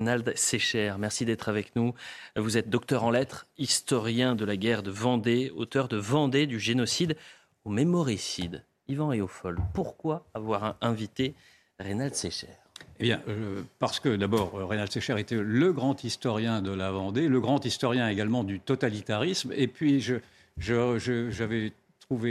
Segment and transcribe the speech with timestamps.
[0.00, 1.92] Nald Sécher, merci d'être avec nous.
[2.36, 6.60] Vous êtes docteur en lettres, historien de la guerre de Vendée, auteur de Vendée du
[6.60, 7.16] génocide
[7.64, 8.64] au mémoricide.
[8.86, 11.34] Yvan Eofol, pourquoi avoir invité
[11.80, 12.48] Reynald Sécher
[13.00, 16.92] eh bien, euh, parce que d'abord, euh, Reynald Sécher était le grand historien de la
[16.92, 19.52] Vendée, le grand historien également du totalitarisme.
[19.56, 20.00] Et puis,
[20.58, 21.72] j'avais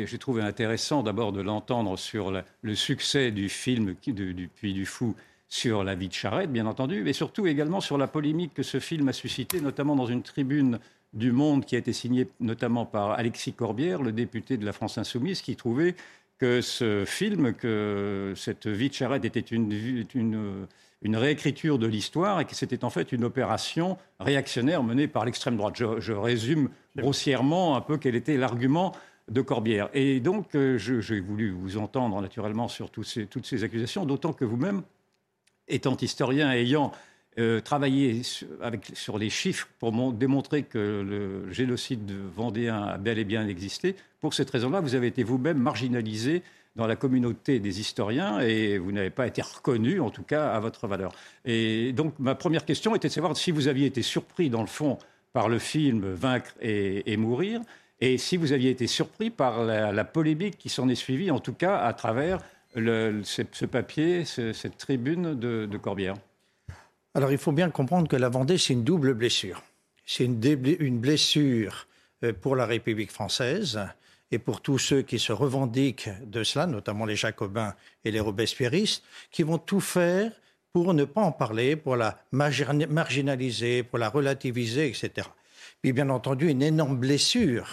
[0.06, 2.32] j'ai trouvé intéressant d'abord de l'entendre sur
[2.62, 5.16] le succès du film du du Fou
[5.50, 8.80] sur la vie de Charette, bien entendu, mais surtout également sur la polémique que ce
[8.80, 10.80] film a suscité, notamment dans une tribune
[11.14, 14.98] du Monde qui a été signée notamment par Alexis Corbière, le député de la France
[14.98, 15.96] Insoumise, qui trouvait
[16.38, 22.46] que ce film, que cette vie de Charette était une, une, réécriture de l'histoire et
[22.46, 25.76] que c'était en fait une opération réactionnaire menée par l'extrême droite.
[25.78, 28.94] Je, résume grossièrement un peu quel était l'argument
[29.30, 29.90] de Corbière.
[29.94, 34.84] Et donc, euh, j'ai voulu vous entendre naturellement sur toutes ces accusations, d'autant que vous-même,
[35.68, 36.92] étant historien ayant
[37.40, 38.24] euh, travaillé
[38.94, 44.34] sur les chiffres pour démontrer que le génocide vendéen a bel et bien existé, pour
[44.34, 46.42] cette raison-là, vous avez été vous-même marginalisé
[46.76, 50.60] dans la communauté des historiens et vous n'avez pas été reconnu, en tout cas, à
[50.60, 51.12] votre valeur.
[51.44, 54.68] Et donc, ma première question était de savoir si vous aviez été surpris, dans le
[54.68, 54.98] fond,
[55.34, 57.62] par le film Vaincre et, mourir,
[58.00, 61.54] et si vous aviez été surpris par la, polémique qui s'en est suivie, en tout
[61.54, 62.40] cas à travers
[62.78, 66.16] ce, papier, cette tribune de, Corbière
[67.14, 69.64] Alors il faut bien comprendre que la Vendée, c'est une double blessure.
[70.06, 71.88] C'est une, blessure
[72.24, 73.80] euh, pour la République française
[74.32, 79.04] et pour tous ceux qui se revendiquent de cela, notamment les jacobins et les robespierristes,
[79.32, 80.32] qui vont tout faire
[80.72, 85.28] pour ne pas en parler, pour la marginaliser, pour la relativiser, etc.
[85.82, 87.68] Puis bien entendu, une énorme blessure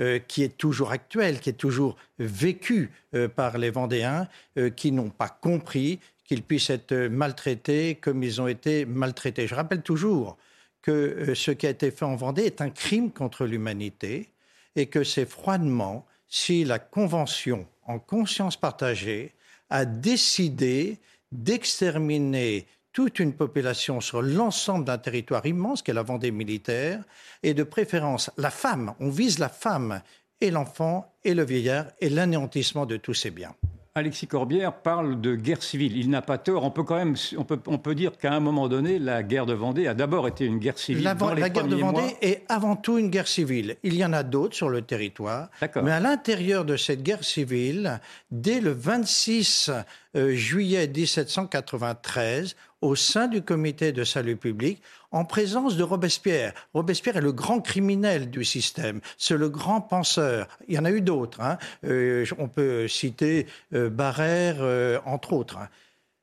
[0.00, 4.92] euh, qui est toujours actuel, qui est toujours vécu euh, par les Vendéens, euh, qui
[4.92, 9.46] n'ont pas compris qu'ils puissent être maltraités comme ils ont été maltraités.
[9.46, 10.38] Je rappelle toujours
[10.80, 14.30] que ce qui a été fait en Vendée est un crime contre l'humanité
[14.74, 19.34] et que c'est froidement si la Convention en conscience partagée
[19.68, 20.98] a décidé
[21.32, 27.02] d'exterminer toute une population sur l'ensemble d'un territoire immense qu'est la Vendée militaire,
[27.42, 28.94] et de préférence la femme.
[29.00, 30.02] On vise la femme
[30.40, 33.54] et l'enfant et le vieillard et l'anéantissement de tous ces biens.
[33.96, 35.96] Alexis Corbière parle de guerre civile.
[35.96, 36.62] Il n'a pas tort.
[36.62, 39.46] On peut quand même, on peut, on peut dire qu'à un moment donné, la guerre
[39.46, 41.02] de Vendée a d'abord été une guerre civile.
[41.02, 42.12] La, dans la guerre de Vendée mois.
[42.22, 43.76] est avant tout une guerre civile.
[43.82, 45.48] Il y en a d'autres sur le territoire.
[45.82, 49.72] Mais à l'intérieur de cette guerre civile, dès le 26
[50.16, 56.54] euh, juillet 1793, au sein du comité de salut public en présence de Robespierre.
[56.72, 60.48] Robespierre est le grand criminel du système, c'est le grand penseur.
[60.68, 61.40] Il y en a eu d'autres.
[61.40, 61.58] Hein.
[61.84, 65.58] Euh, on peut citer euh, Barère, euh, entre autres.
[65.58, 65.68] Hein.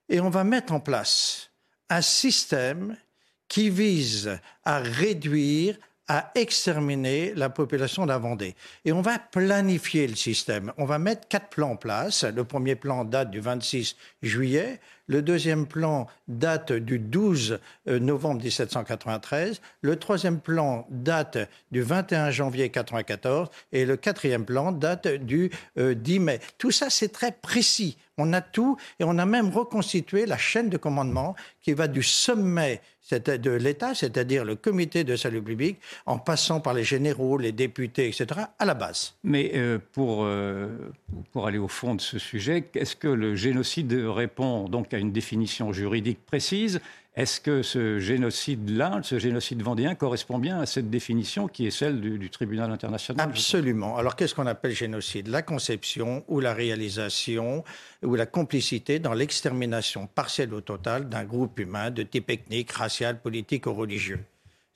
[0.09, 1.51] Et on va mettre en place
[1.89, 2.95] un système
[3.47, 8.55] qui vise à réduire, à exterminer la population de la Vendée.
[8.85, 10.71] Et on va planifier le système.
[10.77, 12.23] On va mettre quatre plans en place.
[12.23, 14.79] Le premier plan date du 26 juillet.
[15.07, 19.61] Le deuxième plan date du 12 euh, novembre 1793.
[19.81, 21.37] Le troisième plan date
[21.71, 23.49] du 21 janvier 1994.
[23.71, 26.39] Et le quatrième plan date du 10 euh, mai.
[26.57, 27.97] Tout ça, c'est très précis.
[28.17, 32.01] On a tout et on a même reconstitué la chaîne de commandement qui va du
[32.01, 32.81] sommet
[33.11, 38.07] de l'État, c'est-à-dire le comité de salut public, en passant par les généraux, les députés,
[38.07, 39.13] etc., à la base.
[39.23, 40.27] Mais euh, pour,
[41.31, 45.11] pour aller au fond de ce sujet, est-ce que le génocide répond donc à une
[45.11, 46.81] définition juridique précise.
[47.17, 51.99] Est-ce que ce génocide-là, ce génocide vendéen, correspond bien à cette définition qui est celle
[51.99, 53.97] du, tribunal international Absolument.
[53.97, 55.27] Alors qu'est-ce qu'on appelle génocide?
[55.27, 57.63] La conception ou la réalisation
[58.03, 63.19] ou la complicité dans l'extermination partielle ou totale d'un groupe humain de type ethnique, racial,
[63.19, 64.19] politique ou religieux.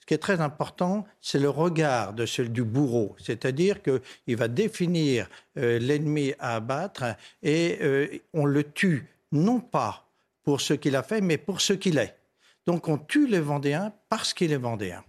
[0.00, 4.48] Ce qui est très important, c'est le regard de celui du bourreau, c'est-à-dire qu'il va
[4.48, 5.28] définir
[5.58, 7.04] euh, l'ennemi à abattre
[7.44, 10.08] et euh, on le tue non pas
[10.42, 12.16] pour ce qu'il a fait, mais pour ce qu'il est.
[12.66, 15.02] Donc on tue les Vendéens parce qu'il est Vendéen.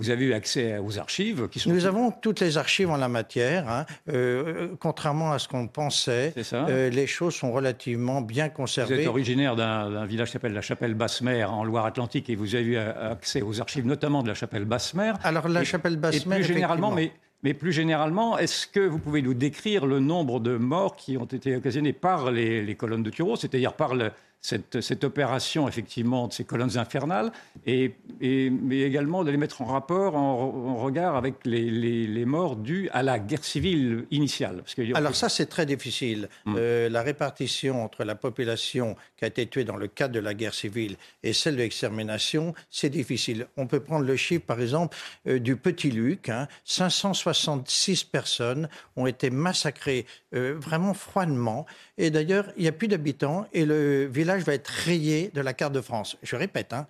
[0.00, 1.70] Vous avez eu accès aux archives qui sont...
[1.70, 3.68] Nous avons toutes les archives en la matière.
[3.68, 3.84] Hein.
[4.08, 8.94] Euh, contrairement à ce qu'on pensait, euh, les choses sont relativement bien conservées.
[8.94, 12.64] Vous êtes originaire d'un village qui s'appelle la Chapelle Basse-Mer en Loire-Atlantique et vous avez
[12.64, 15.18] eu accès aux archives notamment de la Chapelle Basse-Mer.
[15.24, 17.12] Alors la Chapelle Basse-Mer, plus généralement, mais
[17.44, 21.24] mais plus généralement, est-ce que vous pouvez nous décrire le nombre de morts qui ont
[21.24, 23.94] été occasionnés par les, colonnes de Tureau, c'est-à-dire par
[24.40, 27.32] cette, cette, opération, effectivement, de ces colonnes infernales,
[27.66, 32.56] et, et mais également de les mettre en rapport, en, regard avec les, les, morts
[32.56, 34.58] dues à la guerre civile initiale.
[34.58, 34.96] Parce que...
[34.96, 36.28] Alors ça, c'est très difficile.
[36.46, 36.56] Hum.
[36.56, 40.34] Euh, la répartition entre la population qui a été tuée dans le cadre de la
[40.34, 43.46] guerre civile et celle de l'extermination, c'est difficile.
[43.56, 44.96] On peut prendre le chiffre, par exemple,
[45.26, 46.28] euh, du Petit Luc.
[46.28, 51.66] Hein, 566 personnes ont été massacrées euh, vraiment froidement.
[51.98, 55.52] Et d'ailleurs, il n'y a plus d'habitants et le village va être rayé de la
[55.52, 56.16] carte de France.
[56.22, 56.86] Je répète, hein,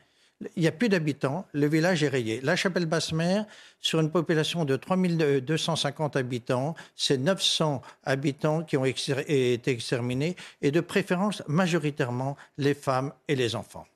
[0.54, 2.40] il n'y a plus d'habitants, le village est rayé.
[2.42, 3.44] La Chapelle-Basse-Mer,
[3.80, 10.80] sur une population de 3250 habitants, c'est 900 habitants qui ont été exterminés, et de
[10.80, 13.86] préférence majoritairement les femmes et les enfants.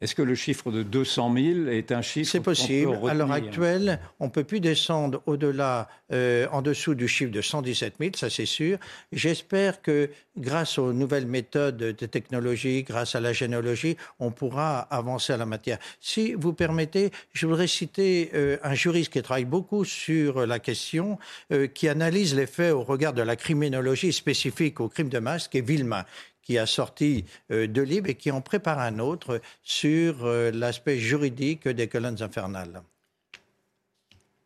[0.00, 2.98] Est-ce que le chiffre de 200 000 est un chiffre C'est possible.
[3.08, 7.40] à l'heure actuelle, on ne peut plus descendre au-delà, euh, en dessous du chiffre de
[7.40, 8.78] 117 000, ça c'est sûr.
[9.12, 15.32] J'espère que grâce aux nouvelles méthodes de technologie, grâce à la généalogie, on pourra avancer
[15.32, 15.78] à la matière.
[16.00, 21.18] Si vous permettez, je voudrais citer euh, un juriste qui travaille beaucoup sur la question,
[21.52, 25.48] euh, qui analyse les faits au regard de la criminologie spécifique au crime de masse,
[25.48, 26.04] qui est Villemain,
[26.44, 30.98] qui a sorti euh, deux livres et qui en prépare un autre sur euh, l'aspect
[30.98, 32.82] juridique des colonnes infernales.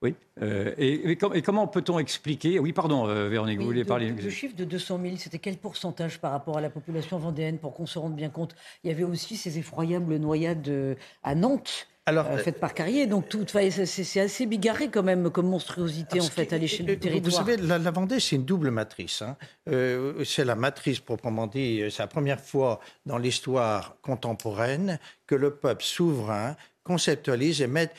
[0.01, 0.15] Oui.
[0.41, 4.13] Euh, et, comment peut-on expliquer Oui, pardon, Véronique, vous vouliez parler.
[4.13, 7.75] Le chiffre de 200 000, c'était quel pourcentage par rapport à la population vendéenne pour
[7.75, 8.55] qu'on se rende bien compte?
[8.85, 13.07] Il y avait aussi ces effroyables noyades à Nantes alors, euh, faite par Carrier.
[13.07, 17.31] Donc tout, c'est assez bigarré quand même comme monstruosité en fait à l'échelle du territoire.
[17.31, 19.23] Vous savez, la, Vendée, c'est une double matrice.
[19.23, 19.37] Hein.
[19.69, 21.83] Euh, c'est la matrice proprement dit.
[21.91, 27.91] C'est la première fois dans l'histoire contemporaine que le peuple souverain conceptualise et met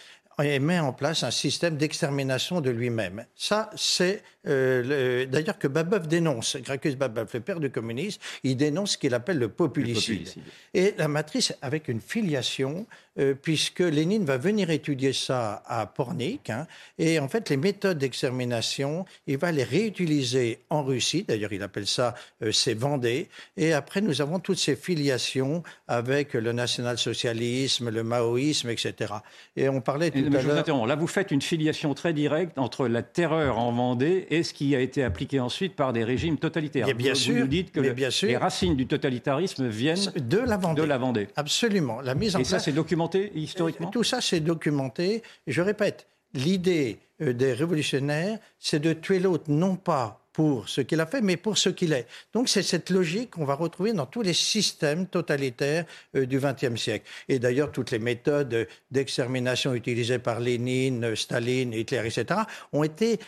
[0.44, 3.26] et met en place un système d'extermination de lui-même.
[3.36, 6.58] Ça, c'est euh, d'ailleurs que Babeuf dénonce.
[6.58, 10.30] Gracchus Babeuf, le père du communisme, il dénonce ce qu'il appelle le populicide.
[10.74, 12.86] Et la matrice avec une filiation,
[13.20, 16.50] euh, puisque Lénine va venir étudier ça à Pornic.
[16.50, 16.68] Hein,
[16.98, 21.26] et en fait, les méthodes d'extermination, il va les réutiliser en Russie.
[21.28, 23.28] D'ailleurs, il appelle ça euh, ses Vendées.
[23.58, 29.14] Et après, nous avons toutes ces filiations avec le national-socialisme, le maoïsme, etc.
[29.58, 30.86] Et on parlait tout à l'heure...
[30.88, 34.76] Là, vous faites une filiation très directe entre la terreur en Vendée et ce qui
[34.76, 36.88] a été appliqué ensuite par des régimes totalitaires.
[36.96, 40.82] bien vous, sûr, nous dites que les racines du totalitarisme viennent de la Vendée.
[40.82, 41.28] De la Vendée.
[41.36, 42.02] Absolument.
[42.02, 45.24] La mise en et ça, c'est documenté historiquement Tout ça, c'est documenté.
[45.48, 51.02] Je répète, l'idée euh, des révolutionnaires, c'est de tuer l'autre non pas pour ce qu'il
[51.02, 52.08] a fait, mais pour ce qu'il est.
[52.34, 55.86] Donc c'est cette logique qu'on va retrouver dans tous les systèmes totalitaires
[56.16, 57.06] euh, du XXe siècle.
[57.28, 62.42] Et d'ailleurs, toutes les méthodes d'extermination utilisées par Lénine, Staline, Hitler, etc.,
[62.72, 63.20] ont été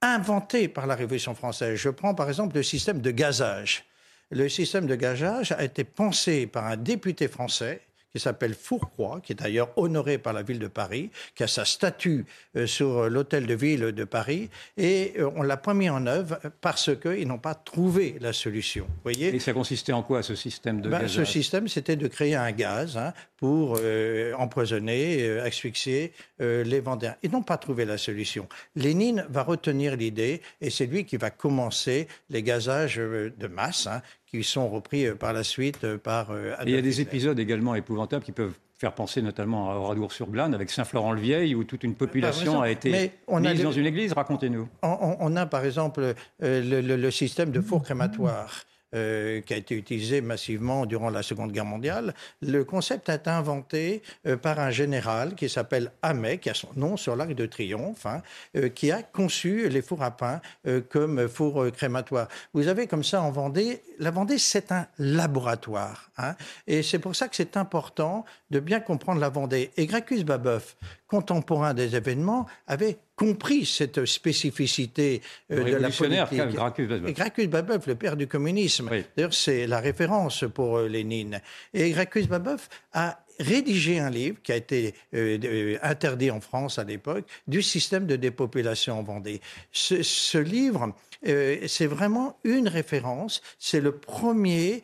[0.00, 1.76] inventé par la Révolution française.
[1.76, 3.84] Je prends par exemple le système de gazage.
[4.30, 7.80] Le système de gazage a été pensé par un député français
[8.12, 11.64] qui s'appelle Fourcroy, qui est d'ailleurs honoré par la ville de Paris, qui a sa
[11.64, 12.24] statue
[12.56, 16.38] euh, sur l'hôtel de ville de Paris, et euh, on l'a pas mis en œuvre
[16.60, 18.86] parce qu'ils n'ont pas trouvé la solution.
[19.02, 22.34] Voyez et ça consistait en quoi ce système de ben, Ce système, c'était de créer
[22.34, 27.16] un gaz hein, pour euh, empoisonner, asphyxier les Vendéens.
[27.22, 28.48] Ils n'ont pas trouvé la solution.
[28.74, 34.02] Lénine va retenir l'idée, et c'est lui qui va commencer les gazages de masse, hein,
[34.36, 36.30] qui sont repris euh, par la suite euh, par.
[36.30, 40.54] Euh, il y a des épisodes également épouvantables qui peuvent faire penser notamment à Oradour-sur-Glane
[40.54, 44.12] avec Saint-Florent-le-Vieil où toute une population a été mise dans une église.
[44.12, 44.68] Racontez-nous.
[44.82, 48.64] On, a par exemple le, système de four crématoire.
[48.94, 52.14] Euh, qui a été utilisé massivement durant la Seconde Guerre mondiale.
[52.40, 56.68] Le concept a été inventé euh, par un général qui s'appelle Hamet, qui a son
[56.76, 58.22] nom sur l'Arc de Triomphe, hein,
[58.56, 60.40] euh, qui a conçu les fours à pain
[60.88, 62.28] comme fours crématoires.
[62.54, 66.10] Vous avez comme ça en Vendée, la Vendée c'est un laboratoire.
[66.16, 66.36] Hein,
[66.68, 69.72] et c'est pour ça que c'est important de bien comprendre la Vendée.
[69.76, 70.76] Et Gracchus Babeuf,
[71.08, 76.54] contemporain des événements, avait compris cette spécificité euh, de la politique.
[76.54, 77.14] Gracchus Babeuf.
[77.14, 78.90] Gracchus Babeuf, le père du communisme.
[79.16, 81.40] D'ailleurs, c'est la référence pour euh, Lénine.
[81.72, 86.84] Et Gracchus Babeuf a rédigé un livre qui a été euh, interdit en France à
[86.84, 89.40] l'époque du système de dépopulation en Vendée.
[89.72, 93.42] Ce, livre, c'est vraiment une référence.
[93.58, 94.82] C'est le premier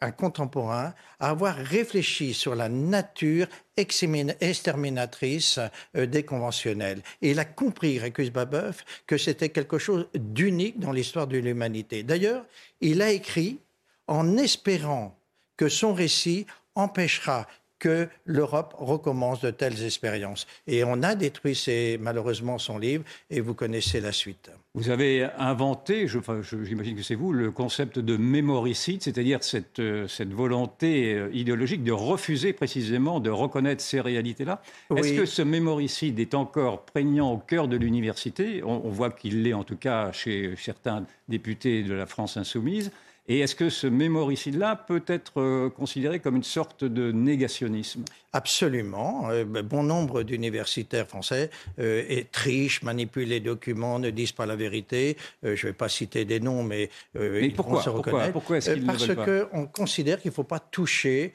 [0.00, 5.58] un contemporain, à avoir réfléchi sur la nature exterminatrice
[5.96, 7.02] euh, des conventionnels.
[7.22, 12.02] Et il a compris, Récus Babeuf, que c'était quelque chose d'unique dans l'histoire de l'humanité.
[12.02, 12.44] D'ailleurs,
[12.80, 13.58] il a écrit
[14.06, 15.18] en espérant
[15.56, 17.46] que son récit empêchera
[17.78, 20.46] que l'Europe recommence de telles expériences.
[20.66, 21.56] Et on a détruit
[22.00, 24.50] malheureusement son livre, et vous connaissez la suite.
[24.74, 30.32] Vous avez inventé, j'imagine que c'est vous, le concept de mémoricide, c'est-à-dire cette, euh, cette,
[30.32, 34.62] volonté euh, idéologique de refuser précisément de reconnaître ces réalités-là.
[34.94, 38.62] Est-ce que ce mémoricide est encore prégnant au cœur de l'université?
[38.62, 42.92] On, on, voit qu'il l'est en tout cas chez certains députés de la France insoumise.
[43.30, 48.02] Et est-ce que ce mémoricide-là peut être euh, considéré comme une sorte de négationnisme?
[48.32, 49.28] Absolument.
[49.30, 54.56] Euh, ben, bon nombre d'universitaires français euh, trichent, manipulent les documents, ne disent pas la
[54.56, 55.18] vérité.
[55.42, 58.86] je ne vais pas citer des noms, mais, mais pourquoi, se pourquoi, pourquoi est-ce qu'ils
[58.86, 61.34] Parce qu'on considère qu'il ne faut pas toucher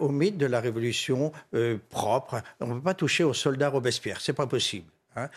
[0.00, 1.30] au mythe de la révolution
[1.88, 2.42] propre.
[2.60, 4.20] On ne peut pas toucher aux soldats Robespierre.
[4.20, 4.90] C'est pas possible.
[5.14, 5.28] Hein.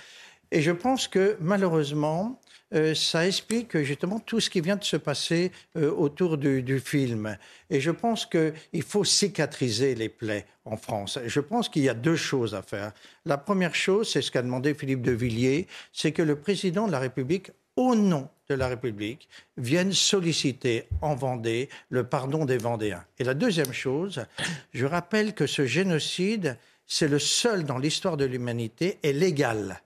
[0.51, 2.39] Et je pense que malheureusement,
[2.73, 7.37] euh, ça explique justement tout ce qui vient de se passer euh, autour du, film.
[7.69, 11.19] Et je pense qu'il faut cicatriser les plaies en France.
[11.25, 12.93] Je pense qu'il y a deux choses à faire.
[13.25, 16.91] La première chose, c'est ce qu'a demandé Philippe de Villiers, c'est que le président de
[16.91, 23.03] la République, au nom de la République, vienne solliciter en Vendée le pardon des Vendéens.
[23.19, 24.25] Et la deuxième chose,
[24.73, 29.81] je rappelle que ce génocide, c'est le seul dans l'histoire de l'humanité, est légal.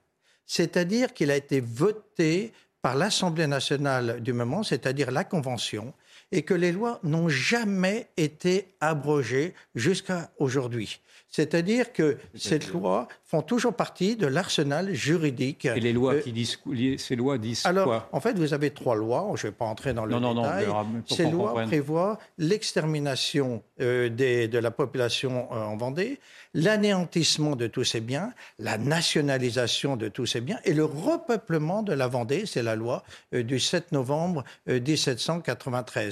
[0.46, 2.54] C'est-à-dire qu'il a été voté
[2.86, 5.92] par l'Assemblée nationale du moment, c'est-à-dire la Convention,
[6.31, 11.01] et que les lois n'ont jamais été abrogées jusqu'à aujourd'hui.
[11.36, 15.65] C'est-à-dire que ces lois font toujours partie de l'arsenal juridique.
[15.65, 16.60] Et les lois euh, qui disent,
[16.98, 19.29] ces lois disent alors, en fait, vous avez trois lois.
[19.36, 20.67] Je ne vais pas entrer dans le non, détail.
[20.67, 26.22] Non, non, ces lois prévoient l'extermination euh, de la population euh, en Vendée,
[26.53, 31.91] l'anéantissement de tous ces biens, la nationalisation de tous ces biens et le repeuplement de
[31.91, 32.45] la Vendée.
[32.45, 33.03] C'est la loi
[33.34, 36.05] du 7 novembre 1793.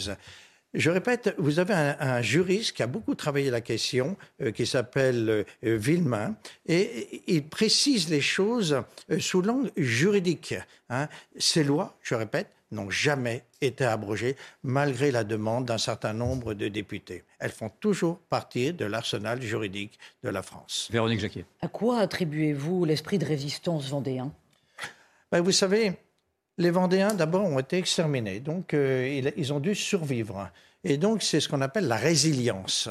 [0.73, 5.29] Je répète, vous avez un, juriste qui a beaucoup travaillé la question, euh, qui s'appelle
[5.29, 6.35] euh, Villemain,
[6.65, 8.81] et il précise les choses
[9.11, 10.55] euh, sous l'angle juridique.
[10.89, 11.07] Hein.
[11.37, 16.67] Ces lois, je répète, n'ont jamais été abrogées, malgré la demande d'un certain nombre de
[16.69, 17.23] députés.
[17.37, 20.89] Elles font toujours partie de l'arsenal juridique de la France.
[20.91, 21.45] Véronique Jacquier.
[21.61, 24.33] À quoi attribuez-vous l'esprit de résistance vendéen?
[25.31, 25.93] Ben, Vous savez,
[26.57, 30.49] les Vendéens, d'abord, ont été exterminés, donc euh, ils, ont dû survivre.
[30.83, 32.89] Et donc, c'est ce qu'on appelle la résilience.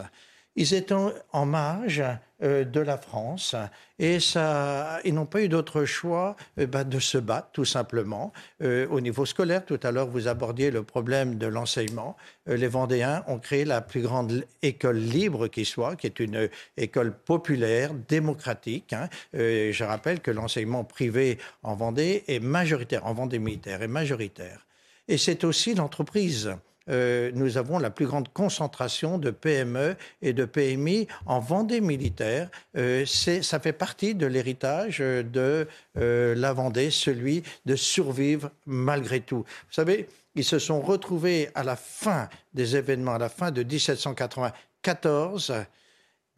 [0.54, 0.94] Ils étaient
[1.32, 2.02] en marge
[2.42, 3.54] euh, de la France
[3.98, 8.32] et ça, ils n'ont pas eu d'autre choix euh, bah, de se battre tout simplement.
[8.62, 12.16] Euh, au niveau scolaire, tout à l'heure vous abordiez le problème de l'enseignement.
[12.46, 17.16] les Vendéens ont créé la plus grande école libre qui soit, qui est une école
[17.16, 18.92] populaire, démocratique.
[18.92, 19.08] Hein.
[19.32, 24.66] je rappelle que l'enseignement privé en Vendée est majoritaire, en Vendée militaire est majoritaire.
[25.08, 26.54] Et c'est aussi l'entreprise.
[26.88, 32.50] Euh, nous avons la plus grande concentration de PME et de PMI en Vendée militaire.
[32.76, 39.44] Euh, ça fait partie de l'héritage de euh, la Vendée, celui de survivre malgré tout.
[39.46, 43.62] Vous savez, ils se sont retrouvés à la fin des événements, à la fin de
[43.62, 45.54] 1794,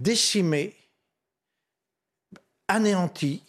[0.00, 0.74] décimés,
[2.68, 3.42] anéantis,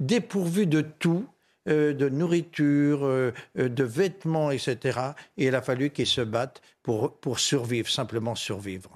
[0.00, 1.26] dépourvus de tout,
[1.66, 5.00] de nourriture, euh, euh, de vêtements, etc.
[5.36, 8.90] Et il a fallu qu'ils se battent pour, pour survivre, simplement survivre.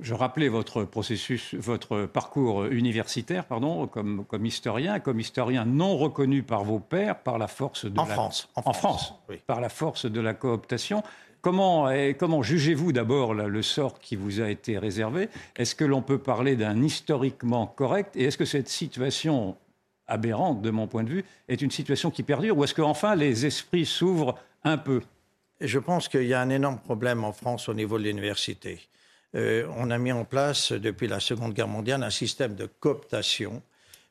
[0.00, 6.42] Je rappelais votre processus, votre parcours universitaire, pardon, comme, comme historien, comme historien non reconnu
[6.42, 9.14] par vos pairs, par la force de en la France, en, France,
[9.46, 11.02] par la force de la cooptation.
[11.40, 15.30] Comment, comment jugez-vous d'abord le sort qui vous a été réservé?
[15.56, 18.16] Est-ce que l'on peut parler d'un historiquement correct?
[18.16, 19.56] Et est-ce que cette situation
[20.08, 23.46] aberrante de mon point de vue, est une situation qui perdure Ou est-ce qu'enfin les
[23.46, 25.02] esprits s'ouvrent un peu?
[25.60, 28.80] Je pense qu'il y a un énorme problème en France au niveau de l'université.
[29.34, 33.62] Euh, on a mis en place depuis la Seconde Guerre mondiale un système de cooptation,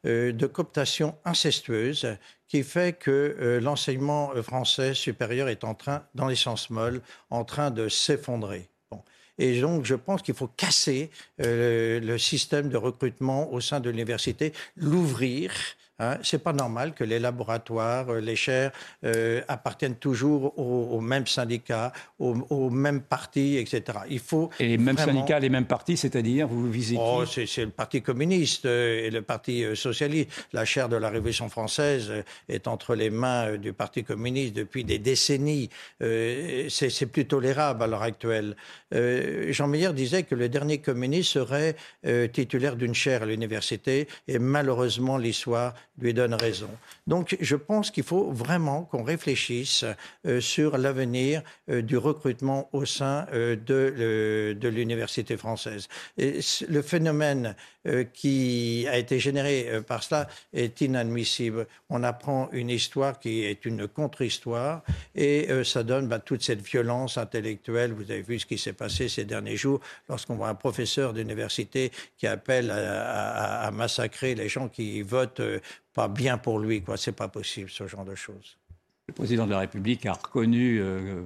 [0.06, 6.28] euh, de cooptation incestueuse, qui fait que euh, l'enseignement français supérieur est en train, dans
[6.28, 8.70] les sciences molles, en train de s'effondrer.
[9.38, 11.10] Et donc, je pense qu'il faut casser
[11.40, 15.52] le système de recrutement au sein de l'université, l'ouvrir
[15.98, 18.72] Hein, c'est pas normal que les laboratoires, euh, les chaires
[19.06, 24.00] euh, appartiennent toujours aux, mêmes syndicats, aux, mêmes partis, etc.
[24.10, 27.70] Il faut et les mêmes syndicats, les mêmes partis, c'est-à-dire vous visez oh, c'est, le
[27.70, 30.32] Parti communiste euh, et le Parti socialiste.
[30.52, 32.12] La chaire de la Révolution française
[32.50, 35.70] est entre les mains du Parti communiste depuis des décennies.
[36.02, 38.56] c'est, plus tolérable à l'heure actuelle.
[38.92, 41.76] Jean Meyer disait que le dernier communiste serait
[42.34, 46.70] titulaire d'une chaire à l'université et malheureusement l'histoire lui donne raison.
[47.08, 49.86] Donc je pense qu'il faut vraiment qu'on réfléchisse
[50.26, 55.88] euh, sur l'avenir euh, du recrutement au sein euh, de, l'université française.
[56.18, 57.56] Et le phénomène
[58.14, 61.68] qui a été généré par cela est inadmissible.
[61.90, 64.82] On apprend une histoire qui est une contre-histoire
[65.14, 67.94] et ça donne bah, toute cette violence intellectuelle.
[67.94, 71.92] Vous avez vu ce qui s'est passé ces derniers jours lorsqu'on voit un professeur d'université
[72.18, 75.42] qui appelle à massacrer les gens qui votent
[75.96, 76.84] pas bien pour lui.
[76.88, 78.58] Ce C'est pas possible, ce genre de choses.
[79.08, 81.24] Le président de la République a reconnu, euh,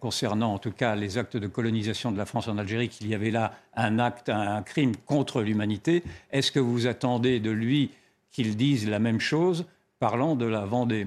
[0.00, 3.14] concernant en tout cas les actes de colonisation de la France en Algérie, qu'il y
[3.14, 6.02] avait là un acte, un, crime contre l'humanité.
[6.30, 7.90] Est-ce que vous attendez de lui
[8.32, 9.66] qu'il dise la même chose?
[9.98, 11.06] Parlant de la Vendée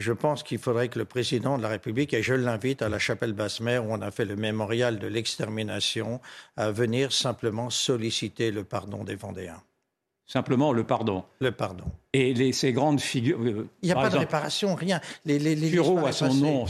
[0.00, 2.98] je pense qu'il faudrait que le président de la République, et je l'invite à la
[2.98, 6.20] chapelle Basse-Mère où on a fait le mémorial de l'extermination,
[6.56, 9.62] à venir simplement solliciter le pardon des Vendéens.
[10.26, 11.22] Simplement le pardon.
[11.40, 11.84] Le pardon.
[12.14, 13.38] Et les, ces grandes figures.
[13.42, 15.00] Euh, Il n'y a pas de réparation, rien.
[15.26, 16.64] Les, les, les a son nom.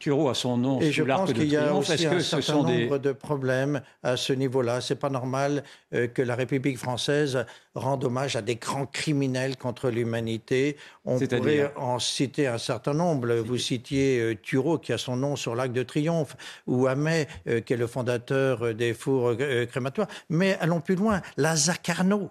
[0.00, 0.80] Turo a son nom.
[0.80, 4.80] Et je pense qu'il y a aussi un certain nombre de problèmes à ce niveau-là.
[4.80, 5.62] C'est pas normal
[5.94, 7.46] euh, que la République française
[7.76, 10.76] rende hommage à des grands criminels contre l'humanité.
[11.04, 13.34] On pourrait en citer un certain nombre.
[13.34, 16.36] Vous citiez euh, qui a son nom sur l'Arc de Triomphe,
[16.66, 17.28] ou Amet
[17.64, 19.34] qui est le fondateur des fours
[19.70, 20.08] crématoires.
[20.28, 21.20] Mais allons plus loin.
[21.36, 22.30] Lazare Carnot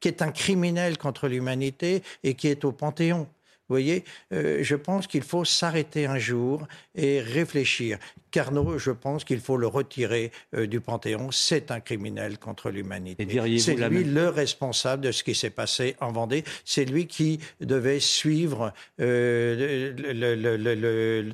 [0.00, 3.28] qui est un criminel contre l'humanité et qui est au Panthéon.
[3.68, 7.98] Vous voyez, euh, je pense qu'il faut s'arrêter un jour et réfléchir.
[8.30, 11.32] Carnot, je pense qu'il faut le retirer euh, du Panthéon.
[11.32, 13.26] C'est un criminel contre l'humanité.
[13.58, 16.44] C'est lui le responsable de ce qui s'est passé en Vendée.
[16.64, 19.92] C'est lui qui devait suivre euh,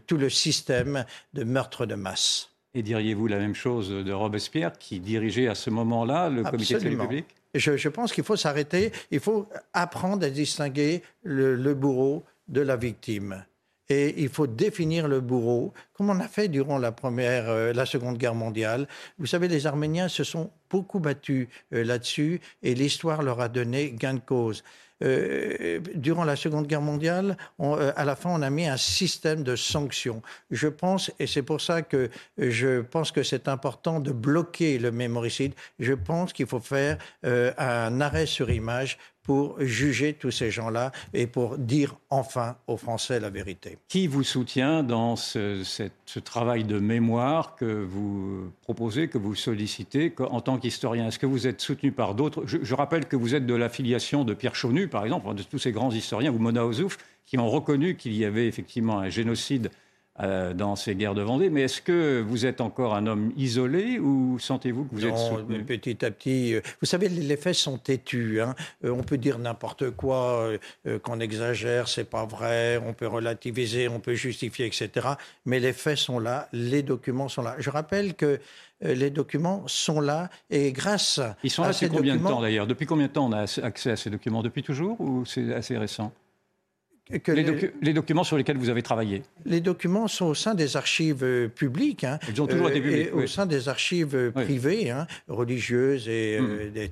[0.06, 1.04] tout le système
[1.35, 2.49] de meurtre de masse.
[2.73, 6.88] Et diriez-vous la même chose de Robespierre, qui dirigeait à ce moment-là le Comité de
[6.88, 7.26] République?
[7.54, 13.44] Je, pense qu'il faut s'arrêter, il faut apprendre à distinguer le, bourreau de la victime.
[13.88, 17.85] Et il faut définir le bourreau, comme on a fait durant la première, euh, la
[17.85, 18.88] Seconde Guerre mondiale.
[19.18, 23.90] Vous savez, les Arméniens se sont beaucoup battus euh, là-dessus, et l'histoire leur a donné
[23.90, 24.64] gain de cause.
[25.02, 29.42] Euh, durant la Seconde Guerre mondiale, euh, à la fin, on a mis un système
[29.42, 30.23] de sanctions.
[30.50, 34.92] Je pense, et c'est pour ça que je pense que c'est important de bloquer le
[34.92, 40.50] mémoricide, je pense qu'il faut faire euh, un arrêt sur image pour juger tous ces
[40.50, 43.78] gens-là et pour dire enfin aux Français la vérité.
[43.88, 45.62] Qui vous soutient dans ce,
[46.24, 51.08] travail de mémoire que vous proposez, que vous sollicitez en tant qu'historien?
[51.08, 52.44] Est-ce que vous êtes soutenu par d'autres?
[52.46, 55.72] Je, rappelle que vous êtes de l'affiliation de Pierre Chaunu, par exemple, de tous ces
[55.72, 59.70] grands historiens, ou Mona Ozouf, qui ont reconnu qu'il y avait effectivement un génocide
[60.22, 61.50] euh, dans ces guerres de Vendée.
[61.50, 65.64] Mais est-ce que vous êtes encore un homme isolé ou sentez-vous que vous êtes soutenu?
[65.64, 68.40] Petit à petit, euh, vous savez, les faits sont têtus.
[68.40, 68.54] Hein.
[68.85, 70.50] Euh, on peut dire n'importe quoi,
[71.02, 72.80] qu'on exagère, c'est pas vrai.
[72.87, 75.08] On peut relativiser, on peut justifier, etc.
[75.44, 77.56] Mais les faits sont là, les documents sont là.
[77.58, 78.38] Je rappelle que
[78.80, 82.66] les documents sont là et grâce Ils sont là depuis combien de temps d'ailleurs?
[82.66, 84.42] Depuis combien de temps on a accès à ces documents?
[84.42, 86.12] Depuis toujours ou c'est assez récent?
[87.10, 91.48] Les, documents sur lesquels vous avez travaillé Les documents sont au sein des archives euh,
[91.48, 92.04] publiques.
[92.04, 93.08] Hein, Ils ont toujours été publics.
[93.08, 96.72] Et Au sein des archives euh, privées, hein, religieuses et euh, hmm.
[96.72, 96.90] des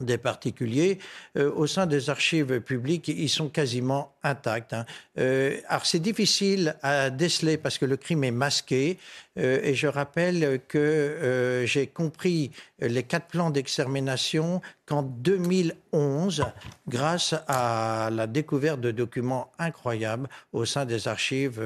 [0.00, 0.98] des particuliers,
[1.36, 4.72] euh, au sein des archives publiques, ils sont quasiment intacts.
[4.72, 4.84] Hein.
[5.18, 8.98] Euh, alors c'est difficile à déceler parce que le crime est masqué,
[9.38, 16.44] euh, et je rappelle que j'ai compris les quatre plans d'extermination qu'en 2011,
[16.88, 21.60] grâce à la découverte de documents incroyables au sein des archives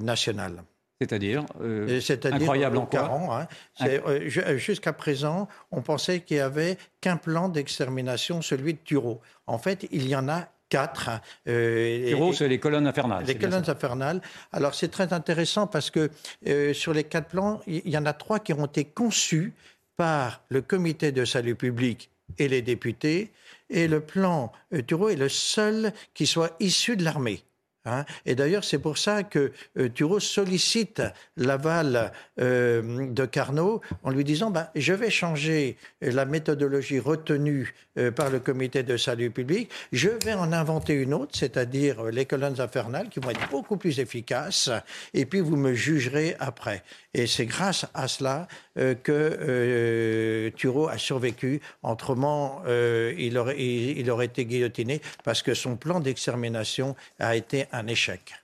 [0.00, 0.62] nationales.
[1.02, 2.00] C'est-à-dire euh,
[2.32, 3.48] incroyable en quoi
[3.80, 3.86] hein.
[3.86, 9.20] euh, Jusqu'à présent, on pensait qu'il n'y avait qu'un plan d'extermination, celui de Turo.
[9.46, 11.10] En fait, il y en a quatre.
[11.48, 13.24] Euh, Turo, c'est les colonnes infernales.
[13.26, 14.22] Les colonnes infernales.
[14.52, 16.10] Alors, c'est très intéressant parce que
[16.46, 19.52] euh, sur les quatre plans, il y en a trois qui ont été conçus
[19.96, 23.30] par le comité de salut public et les députés.
[23.68, 24.50] Et le plan
[24.86, 27.42] Turo est le seul qui soit issu de l'armée.
[27.84, 28.04] Hein.
[28.26, 29.88] et d'ailleurs, c'est pour ça que euh,
[30.20, 31.02] sollicite
[31.36, 38.10] l'aval euh, de Carnot en lui disant bah, Je vais changer la méthodologie retenue euh,
[38.10, 42.60] par le comité de salut public, je vais en inventer une autre, c'est-à-dire les colonnes
[42.60, 44.70] infernales qui vont être beaucoup plus efficaces,
[45.12, 46.82] et puis vous me jugerez après.
[47.14, 51.60] Et c'est grâce à cela euh, que euh, Thureau a survécu.
[51.82, 57.66] Autrement, euh, il, aurait, il, aurait été guillotiné parce que son plan d'extermination a été
[57.72, 58.34] un échec.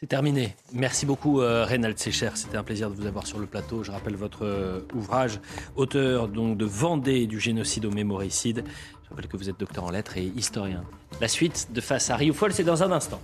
[0.00, 0.54] C'est terminé.
[0.72, 2.30] Merci beaucoup, euh, Reynald Secher.
[2.36, 3.82] C'était un plaisir de vous avoir sur le plateau.
[3.82, 5.40] Je rappelle votre euh, ouvrage,
[5.74, 8.62] auteur donc de Vendée du génocide au mémoricide.
[9.02, 10.84] Je rappelle que vous êtes docteur en lettres et historien.
[11.20, 13.20] La suite de Face à Rioufol, c'est dans un instant.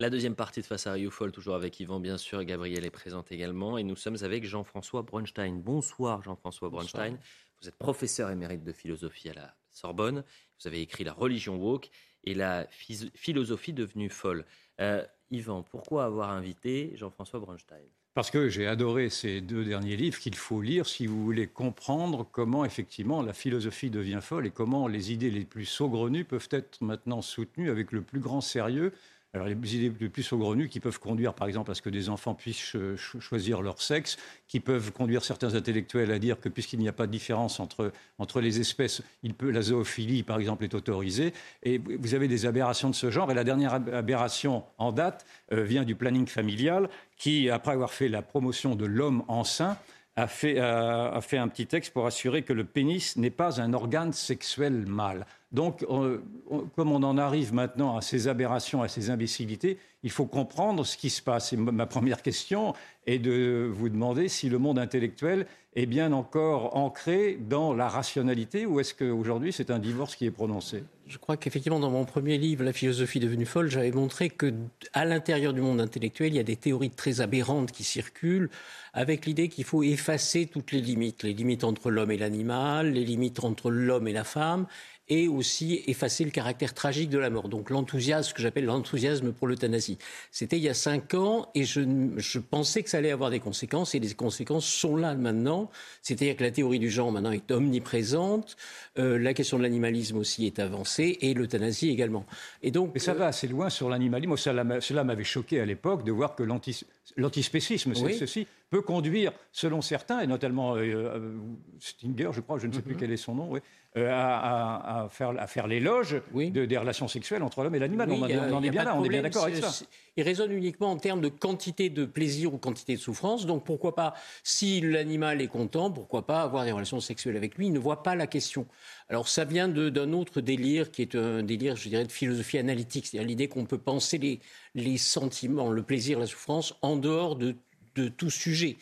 [0.00, 3.30] La deuxième partie de Face à Rioufol, toujours avec Yvan, bien sûr, Gabriel est présente
[3.30, 3.78] également.
[3.78, 5.60] Et nous sommes avec Jean-François Bronstein.
[5.62, 7.18] Bonsoir, Jean-François Bronstein.
[7.62, 10.24] Vous êtes professeur émérite de philosophie à la Sorbonne.
[10.60, 11.90] Vous avez écrit La religion woke
[12.24, 14.44] et la philosophie devenue folle.
[14.80, 17.84] Euh, Yvan, pourquoi avoir invité Jean-François Bronstein?
[18.14, 22.24] Parce que j'ai adoré ces deux derniers livres qu'il faut lire si vous voulez comprendre
[22.30, 26.80] comment effectivement la philosophie devient folle et comment les idées les plus saugrenues peuvent être
[26.80, 28.92] maintenant soutenues avec le plus grand sérieux
[29.34, 32.08] alors les idées les plus saugrenues qui peuvent conduire par exemple à ce que des
[32.08, 34.16] enfants puissent choisir leur sexe,
[34.46, 37.92] qui peuvent conduire certains intellectuels à dire que puisqu'il n'y a pas de différence entre,
[38.18, 39.02] entre les espèces,
[39.40, 41.32] la zoophilie par exemple est autorisée.
[41.64, 43.30] Et vous avez des aberrations de ce genre.
[43.30, 48.08] Et la dernière aberration en date euh, vient du planning familial qui, après avoir fait
[48.08, 49.76] la promotion de l'homme enceint,
[50.16, 53.72] a fait, a fait un petit texte pour assurer que le pénis n'est pas un
[53.72, 55.26] organe sexuel mâle.
[55.54, 60.84] Donc, comme on en arrive maintenant à ces aberrations, à ces imbécilités, il faut comprendre
[60.84, 61.52] ce qui se passe.
[61.52, 62.74] Et ma première question
[63.06, 68.64] est de vous demander si le monde intellectuel est bien encore ancré dans la rationalité
[68.64, 70.84] ou est-ce qu'aujourd'hui c'est un divorce qui est prononcé?
[71.06, 74.54] Je crois qu'effectivement, dans mon premier livre, La philosophie devenue folle, j'avais montré que
[74.92, 78.50] à l'intérieur du monde intellectuel, il y a des théories très aberrantes qui circulent
[78.92, 83.04] avec l'idée qu'il faut effacer toutes les limites, les limites entre l'homme et l'animal, les
[83.04, 84.66] limites entre l'homme et la femme,
[85.08, 87.48] et aussi effacer le caractère tragique de la mort.
[87.48, 89.98] Donc l'enthousiasme, ce que j'appelle l'enthousiasme pour l'euthanasie.
[90.30, 91.82] C'était il y a cinq ans et je,
[92.16, 95.70] je, pensais que ça allait avoir des conséquences et les conséquences sont là maintenant.
[96.02, 98.56] C'est-à-dire que la théorie du genre maintenant est omniprésente,
[98.98, 102.24] euh, la question de l'animalisme aussi est avancée et l'euthanasie également.
[102.62, 104.36] Et donc, Mais ça va assez loin sur l'animalisme.
[104.36, 110.26] Cela m'avait choqué à l'époque de voir que l'antispécisme, ceci, peut conduire, selon certains, et
[110.26, 111.36] notamment euh, euh,
[111.78, 112.98] Stinger, je crois, je ne sais plus mm-hmm.
[112.98, 113.60] quel est son nom, oui,
[113.96, 118.10] euh, à, faire, à faire l'éloge de, des relations sexuelles entre l'homme et l'animal.
[118.10, 119.84] on, en est bien là, on est bien d'accord avec ça.
[120.16, 123.46] Il raisonne uniquement en termes de quantité de plaisir ou quantité de souffrance.
[123.46, 127.68] Donc pourquoi pas, si l'animal est content, pourquoi pas avoir des relations sexuelles avec lui?
[127.68, 128.66] Il ne voit pas la question.
[129.08, 133.06] Alors ça vient d'un autre délire qui est un délire, je dirais, de philosophie analytique,
[133.06, 134.40] c'est-à-dire l'idée qu'on peut penser les,
[134.74, 137.54] les sentiments, le plaisir, la souffrance en dehors de
[137.94, 138.76] de tout sujet.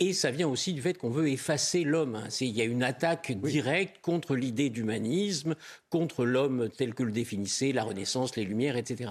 [0.00, 2.14] Et ça vient aussi du fait qu'on veut effacer l'homme.
[2.14, 2.28] Hein.
[2.40, 5.56] Il y a une attaque directe contre l'idée d'humanisme,
[5.90, 9.10] contre l'homme tel que le définissait la Renaissance, les Lumières, etc.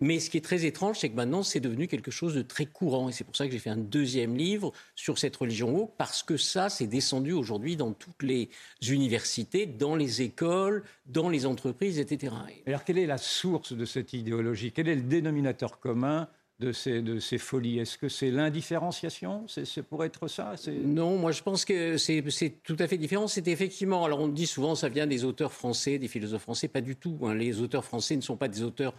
[0.00, 2.64] Mais ce qui est très étrange, c'est que maintenant, c'est devenu quelque chose de très
[2.64, 3.10] courant.
[3.10, 6.22] Et c'est pour ça que j'ai fait un deuxième livre sur cette religion woke, parce
[6.22, 8.48] que ça, c'est descendu aujourd'hui dans toutes les
[8.88, 12.32] universités, dans les écoles, dans les entreprises, etc.
[12.66, 14.72] Alors, quelle est la source de cette idéologie?
[14.72, 16.28] Quel est le dénominateur commun
[16.64, 19.46] de ces, folies Est-ce que c'est l'indifférenciation?
[19.46, 20.54] C'est pour être ça?
[20.84, 22.22] Non, moi je pense que c'est
[22.62, 23.28] tout à fait différent.
[23.28, 26.80] C'est effectivement, alors on dit souvent ça vient des auteurs français, des philosophes français, pas
[26.80, 27.18] du tout.
[27.22, 27.34] Hein.
[27.34, 28.94] Les auteurs français ne sont pas des auteurs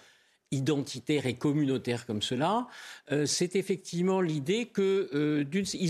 [0.52, 2.68] identitaires et communautaires comme cela,
[3.12, 5.44] euh, c'est effectivement l'idée que euh,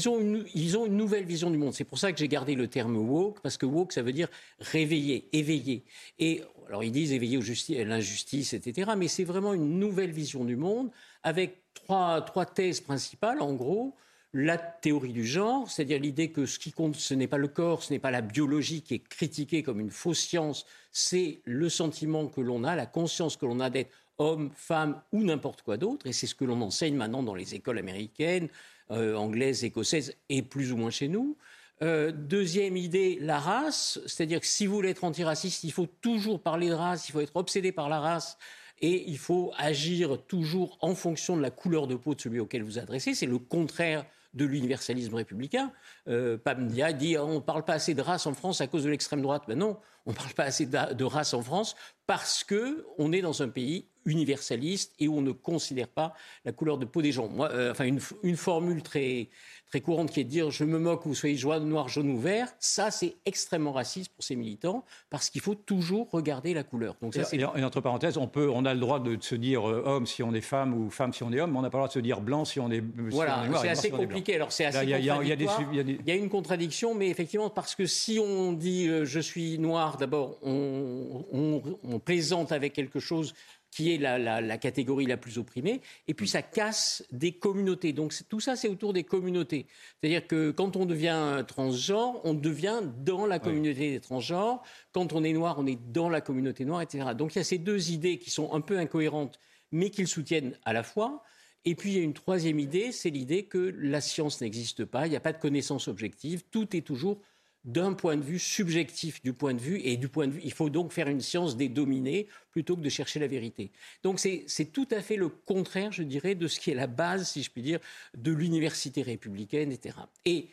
[0.10, 0.46] ont une,
[0.78, 1.74] ont une nouvelle vision du monde.
[1.74, 4.30] C'est pour ça que j'ai gardé le terme woke, parce que woke, ça veut dire
[4.60, 5.84] réveiller, éveiller.
[6.20, 7.40] Et alors ils disent éveiller
[7.80, 8.92] à l'injustice, etc.
[8.98, 10.90] Mais c'est vraiment une nouvelle vision du monde
[11.24, 13.95] avec trois, thèses principales, en gros.
[14.34, 17.84] La théorie du genre, c'est-à-dire l'idée que ce qui compte, ce n'est pas le corps,
[17.84, 22.28] ce n'est pas la biologie qui est critiquée comme une fausse science, c'est le sentiment
[22.28, 26.06] que l'on a, la conscience que l'on a d'être homme, femme ou n'importe quoi d'autre.
[26.06, 28.50] Et c'est ce que l'on enseigne maintenant dans les écoles américaines,
[28.91, 31.38] euh, anglaises, écossaises et plus ou moins chez nous.
[31.82, 36.41] Euh, deuxième idée, la race, c'est-à-dire que si vous voulez être antiraciste, il faut toujours
[36.41, 38.38] parler de race, il faut être obsédé par la race
[38.82, 42.64] et il faut agir toujours en fonction de la couleur de peau de celui auquel
[42.64, 43.14] vous adressez.
[43.14, 45.72] C'est le contraire de l'universalisme républicain.
[46.08, 48.90] Euh, Pamdia dit on ne parle pas assez de race en France à cause de
[48.90, 49.44] l'extrême droite.
[49.48, 53.22] Ben non, on ne parle pas assez de, race en France parce que on est
[53.22, 57.12] dans un pays universaliste et où on ne considère pas la couleur de peau des
[57.12, 57.28] gens.
[57.28, 59.30] Moi, euh, enfin, une, formule très
[59.69, 62.10] très courante qui est de dire je me moque que vous soyez jaune, noir, jaune
[62.10, 66.63] ou vert, ça c'est extrêmement raciste pour ces militants parce qu'il faut toujours regarder la
[66.63, 66.95] couleur.
[67.01, 69.84] Donc ça, et, entre parenthèses, on peut, on a le droit de se dire euh,
[69.86, 71.78] homme si on est femme ou femme si on est homme, mais on n'a pas
[71.78, 72.84] le droit de se dire blanc si on est.
[73.12, 74.36] Voilà, c'est assez compliqué.
[74.36, 78.88] Alors c'est assez il y, a, une contradiction, mais effectivement parce que si on dit
[78.88, 83.34] euh, je suis noir, d'abord on, on, on plaisante avec quelque chose
[83.76, 87.92] qui est la, catégorie la plus opprimée, et puis ça casse des communautés.
[87.92, 89.68] Donc tout ça, c'est autour des communautés.
[90.00, 94.64] C'est-à-dire que quand on devient transgenre, on devient dans la communauté des transgenres.
[94.94, 97.10] Quand on est noir, on est dans la communauté noire, etc.
[97.18, 99.42] Donc il y a ces deux idées qui sont un peu incohérentes,
[99.74, 101.22] mais qu'ils soutiennent à la fois.
[101.66, 105.06] Et puis il y a une troisième idée, c'est l'idée que la science n'existe pas,
[105.06, 107.20] il n'y a pas de connaissance objective, tout est toujours
[107.65, 110.54] d'un point de vue subjectif du point de vue et du point de vue il
[110.54, 113.71] faut donc faire une science des dominés plutôt que de chercher la vérité.
[114.04, 117.30] Donc c'est tout à fait le contraire, je dirais, de ce qui est la base,
[117.30, 117.80] si je puis dire,
[118.15, 119.97] de l'université républicaine, etc.
[120.25, 120.49] Et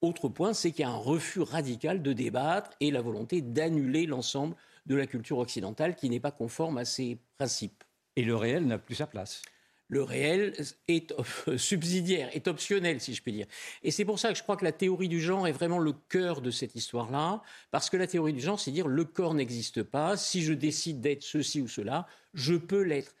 [0.00, 4.06] autre point, c'est qu'il y a un refus radical de débattre et la volonté d'annuler
[4.06, 4.54] l'ensemble
[4.86, 7.84] de la culture occidentale qui n'est pas conforme à ces principes.
[8.16, 9.42] Et le réel n'a plus sa place
[9.88, 10.54] le réel
[10.86, 11.14] est
[11.56, 13.46] subsidiaire, est optionnel, si je puis dire.
[13.82, 15.92] Et c'est pour ça que je crois que la théorie du genre est vraiment le
[16.08, 19.82] cœur de cette histoire-là, parce que la théorie du genre, c'est dire le corps n'existe
[19.82, 23.14] pas, si je décide d'être ceci ou cela, je peux l'être.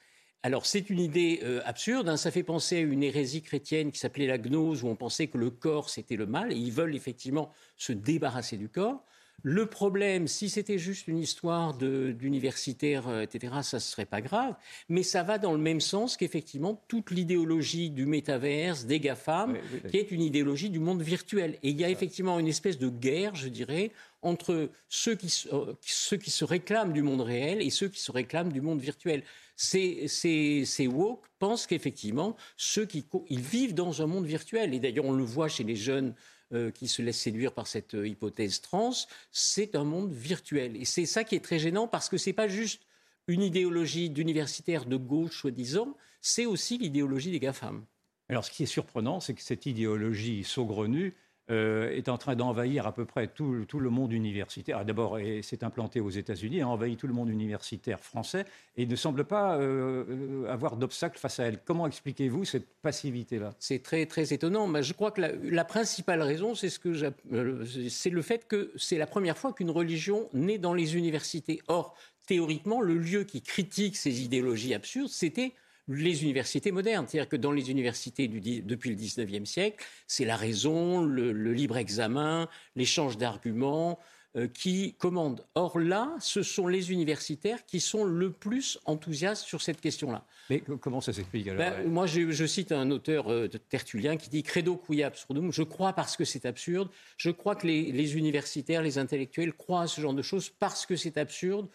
[0.44, 2.16] Alors c'est une idée euh, absurde, hein.
[2.16, 5.38] ça fait penser à une hérésie chrétienne qui s'appelait la gnose, où on pensait que
[5.38, 9.04] le corps c'était le mal, et ils veulent effectivement se débarrasser du corps.
[9.44, 14.56] Le problème, si c'était juste une histoire d'universitaire, euh, etc., ça ne serait pas grave.
[14.88, 19.56] Mais ça va dans le même sens qu'effectivement toute l'idéologie du métaverse, des GAFAM,
[19.90, 21.56] qui est une idéologie du monde virtuel.
[21.62, 25.72] Et il y a effectivement une espèce de guerre, je dirais, entre ceux qui, euh,
[25.82, 29.22] ceux qui se réclament du monde réel et ceux qui se réclament du monde virtuel.
[29.54, 34.74] Ces, ces, ces woke pensent qu'effectivement, ceux qui ils vivent dans un monde virtuel.
[34.74, 36.14] Et d'ailleurs, on le voit chez les jeunes
[36.54, 38.92] euh, qui se laissent séduire par cette euh, hypothèse trans,
[39.30, 40.76] c'est un monde virtuel.
[40.76, 42.82] Et c'est ça qui est très gênant parce que ce n'est pas juste
[43.26, 47.84] une idéologie d'universitaire de gauche, soi-disant, c'est aussi l'idéologie des GAFAM.
[48.30, 51.14] Alors ce qui est surprenant, c'est que cette idéologie saugrenue,
[51.50, 54.78] euh, est en train d'envahir à peu près tout, le monde universitaire.
[54.80, 58.44] Ah, d'abord, s'est implanté aux États-Unis, a envahi tout le monde universitaire français
[58.76, 61.58] et ne semble pas euh, euh, avoir d'obstacle face à elle.
[61.64, 63.54] Comment expliquez-vous cette passivité-là?
[63.58, 64.66] C'est très très étonnant.
[64.66, 69.38] Mais je crois que la, principale raison, c'est ce le fait que c'est la première
[69.38, 71.62] fois qu'une religion naît dans les universités.
[71.68, 75.54] Or, théoriquement, le lieu qui critique ces idéologies absurdes, c'était
[75.88, 77.06] les universités modernes.
[77.08, 82.48] C'est-à-dire que dans les universités depuis le 19e siècle, c'est la raison, le, libre examen,
[82.76, 83.98] l'échange d'arguments
[84.36, 85.44] euh, qui commandent.
[85.54, 90.24] Or là, ce sont les universitaires qui sont le plus enthousiastes sur cette question-là.
[90.50, 94.42] Mais comment ça s'explique alors ben, Moi, je, cite un auteur euh, tertullien qui dit
[94.42, 95.50] Credo quia absurdum.
[95.50, 96.90] Je crois parce que c'est absurde.
[97.16, 100.84] Je crois que les, les universitaires, les intellectuels croient à ce genre de choses parce
[100.84, 101.68] que c'est absurde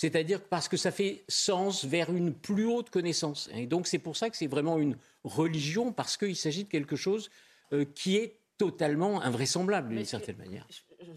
[0.00, 3.50] c'est-à-dire parce que ça fait sens vers une plus haute connaissance.
[3.52, 6.96] Et donc c'est pour ça que c'est vraiment une religion, parce qu'il s'agit de quelque
[6.96, 7.30] chose
[7.74, 10.66] euh, qui est totalement invraisemblable d'une certaine manière.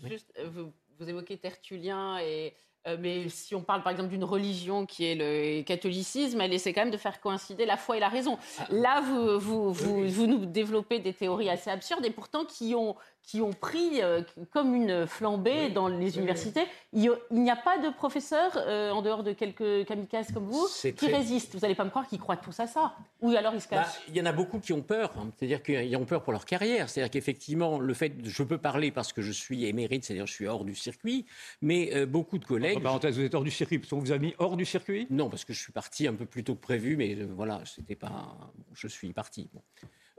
[0.04, 4.26] Juste, euh, vous, vous évoquez Tertullien et euh, mais si on parle par exemple d'une
[4.26, 8.02] religion qui est le catholicisme, elle essaie quand même de faire coïncider la foi et
[8.02, 8.38] la raison.
[8.60, 8.68] Ah.
[8.70, 12.98] Là, vous, vous, vous, vous, nous développez des théories assez absurdes et pourtant qui ont,
[13.24, 16.66] qui ont pris euh, comme une flambée dans les universités.
[16.92, 21.08] Il n'y a pas de professeurs, euh, en dehors de quelques kamikazes comme vous, qui
[21.08, 21.56] résistent.
[21.56, 22.96] Vous n'allez pas me croire qu'ils croient tous à ça.
[23.22, 24.02] Ou alors ils se bah, cachent.
[24.10, 25.14] il y en a beaucoup qui ont peur.
[25.18, 25.32] Hein.
[25.38, 26.90] C'est-à-dire qu'ils ont peur pour leur carrière.
[26.90, 30.48] C'est-à-dire qu'effectivement, le fait, je peux parler parce que je suis émérite, c'est-à-dire je suis
[30.48, 31.26] hors du circuit,
[31.62, 32.76] mais euh, beaucoup de collègues.
[32.76, 35.08] Entre parenthèse, vous êtes hors du circuit parce qu'on vous a mis hors du circuit?
[35.10, 37.96] Non, parce que je suis parti un peu plus tôt que prévu, mais voilà, c'était
[37.96, 38.38] pas.
[38.74, 39.50] je suis parti.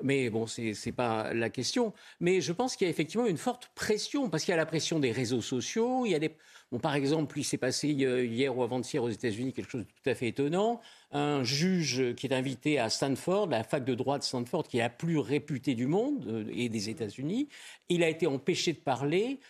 [0.05, 1.95] Mais bon, ce n'est pas la question.
[2.21, 4.67] Mais je pense qu'il y a effectivement une forte pression, parce qu'il y a la
[4.67, 6.05] pression des réseaux sociaux.
[6.05, 6.31] Il y a des...
[6.71, 10.11] bon, par exemple, il s'est passé hier ou avant-hier aux États-Unis quelque chose de tout
[10.11, 10.83] à fait étonnant.
[11.11, 14.83] Un juge qui est invité à Stanford, la fac de droit de Stanford, qui est
[14.83, 17.49] la plus réputée du monde euh, et des États-Unis,
[17.89, 19.41] il a été empêché de parler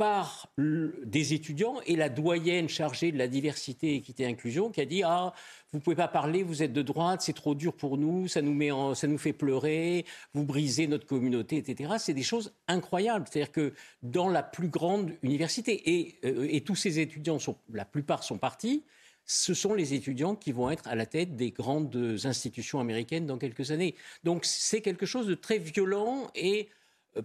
[0.00, 4.86] par des étudiants et la doyenne chargée de la diversité, équité et inclusion qui a
[4.86, 5.34] dit ah
[5.74, 8.54] vous pouvez pas parler, vous êtes de droite, c'est trop dur pour nous, ça nous
[8.54, 11.96] met ça nous fait pleurer, vous brisez notre communauté, etc.
[11.98, 13.26] C'est des choses incroyables.
[13.30, 17.84] C'est-à-dire que dans la plus grande université et, euh, et tous ces étudiants sont la
[17.84, 18.84] plupart sont partis.
[19.26, 23.36] Ce sont les étudiants qui vont être à la tête des grandes institutions américaines dans
[23.36, 23.94] quelques années.
[24.24, 26.70] Donc c'est quelque chose de très violent et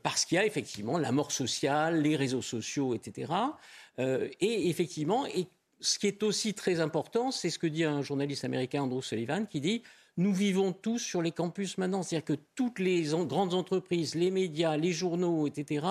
[0.02, 3.32] parce qu'il y a effectivement la mort sociale, les réseaux sociaux, etc.
[4.00, 5.48] Euh, et effectivement, et
[5.80, 9.46] ce qui est aussi très important, c'est ce que dit un journaliste américain, Andrew Sullivan,
[9.46, 9.84] qui dit
[10.18, 12.02] nous vivons tous sur les campus maintenant.
[12.02, 15.86] C'est-à-dire que toutes les grandes entreprises, les médias, les journaux, etc.,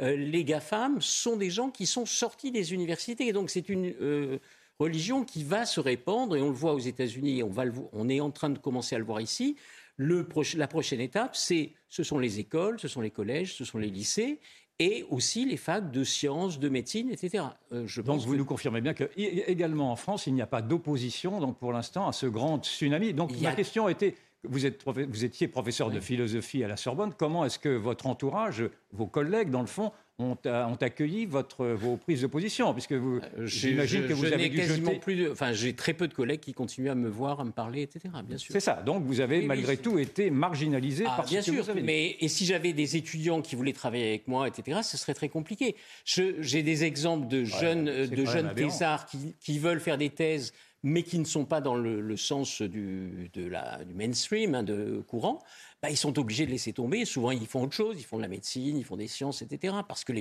[0.00, 3.26] euh, les GAFAM, sont des gens qui sont sortis des universités.
[3.26, 4.38] Et donc c'est une
[4.78, 8.50] religion qui va se répandre, et on le voit aux États-Unis, on est en train
[8.50, 9.56] de commencer à le voir ici,
[9.98, 13.90] la prochaine étape, c'est, ce sont les écoles, ce sont les collèges, ce sont les
[13.90, 14.40] lycées
[14.78, 17.44] et aussi les facs de sciences, de médecine, etc.
[17.72, 20.60] Euh, je donc vous nous confirmez bien que également en France, il n'y a pas
[20.60, 23.14] d'opposition donc pour l'instant à ce grand tsunami.
[23.14, 27.12] Donc ma question était vous, êtes, vous étiez professeur de philosophie à la Sorbonne.
[27.16, 30.36] Comment est-ce que votre entourage, vos collègues, dans le fond, ont,
[30.80, 35.30] accueilli votre, vos prises de position, puisque vous, euh, j'imagine que vous avez quasiment plus,
[35.30, 38.14] enfin, j'ai très peu de collègues qui continuent à me voir, à me parler, etc.
[38.24, 38.52] Bien sûr.
[38.52, 38.82] C'est ça.
[38.84, 41.60] Donc vous avez malgré tout été marginalisé ah, par bien ce sûr.
[41.60, 44.80] Que vous avez mais et si j'avais des étudiants qui voulaient travailler avec moi, etc.,
[44.82, 45.76] ce serait très compliqué.
[46.04, 50.52] j'ai des exemples de jeunes, de jeunes thésards qui, qui veulent faire des thèses
[50.82, 53.50] mais qui ne sont pas dans le, sens du, du
[53.94, 55.42] mainstream, hein, de courant,
[55.82, 57.04] bah, ils sont obligés de laisser tomber.
[57.04, 59.74] Souvent, ils font autre chose, ils font de la médecine, ils font des sciences, etc.
[59.86, 60.12] Parce que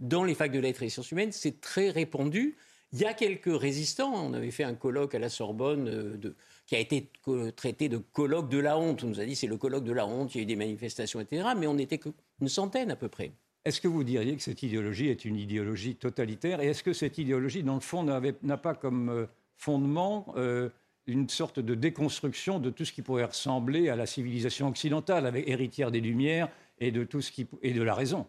[0.00, 2.56] dans les facs de lettres et sciences humaines, c'est très répandu.
[2.92, 4.12] Il y a quelques résistants.
[4.14, 6.34] On avait fait un colloque à la Sorbonne euh,
[6.66, 7.10] qui a été
[7.54, 9.04] traité de colloque de la honte.
[9.04, 10.56] On nous a dit c'est le colloque de la honte, il y a eu des
[10.56, 11.48] manifestations, etc.
[11.56, 13.32] Mais on n'était qu'une centaine à peu près.
[13.64, 16.60] Est-ce que vous diriez que cette idéologie est une idéologie totalitaire?
[16.62, 19.26] Et est-ce que cette idéologie, dans le fond, n'a pas comme euh,
[19.58, 20.70] fondement euh,
[21.06, 25.48] une sorte de déconstruction de tout ce qui pourrait ressembler à la civilisation occidentale, avec
[25.48, 28.26] héritière des Lumières et de tout ce qui et de la raison.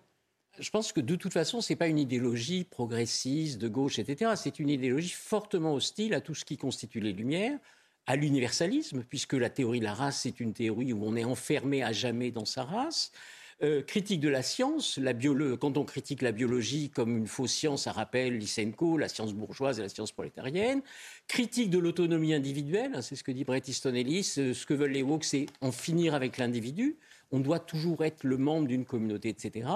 [0.58, 4.32] Je pense que de toute façon, ce n'est pas une idéologie progressiste, de gauche, etc.
[4.36, 7.58] C'est une idéologie fortement hostile à tout ce qui constitue les Lumières,
[8.08, 11.84] à l'universalisme, puisque la théorie de la race, c'est une théorie où on est enfermé
[11.84, 13.12] à jamais dans sa race.
[13.62, 14.98] Euh, critique de la science,
[15.60, 19.80] quand on critique la biologie comme une fausse science, ça rappelle Lysenko, la science bourgeoise
[19.80, 20.82] et la science prolétarienne.
[21.28, 24.36] Critique de l'autonomie individuelle, hein, c'est ce que dit Bret Easton Ellis.
[24.38, 26.98] Euh, ce que veulent les woke, c'est en finir avec l'individu.
[27.32, 29.68] On doit toujours être le membre d'une communauté, etc.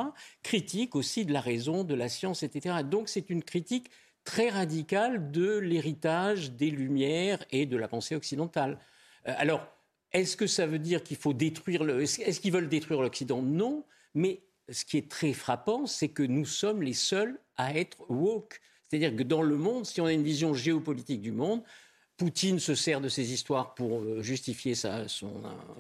[0.44, 2.78] Critique aussi de la raison, de la science, etc.
[2.90, 3.92] Donc c'est une critique
[4.24, 8.80] très radicale de l'héritage des Lumières et de la pensée occidentale.
[9.28, 9.68] Euh, alors,
[10.14, 12.02] est-ce que ça veut dire qu'il faut détruire le...
[12.02, 13.42] Est-ce qu'ils veulent détruire l'Occident?
[13.42, 13.84] Non.
[14.14, 18.62] Mais ce qui est très frappant, c'est que nous sommes les seuls à être woke.
[18.88, 21.64] C'est-à-dire que dans le monde, si on a une vision géopolitique du monde,
[22.18, 25.34] Poutine se sert de ces histoires pour euh, justifier sa, son,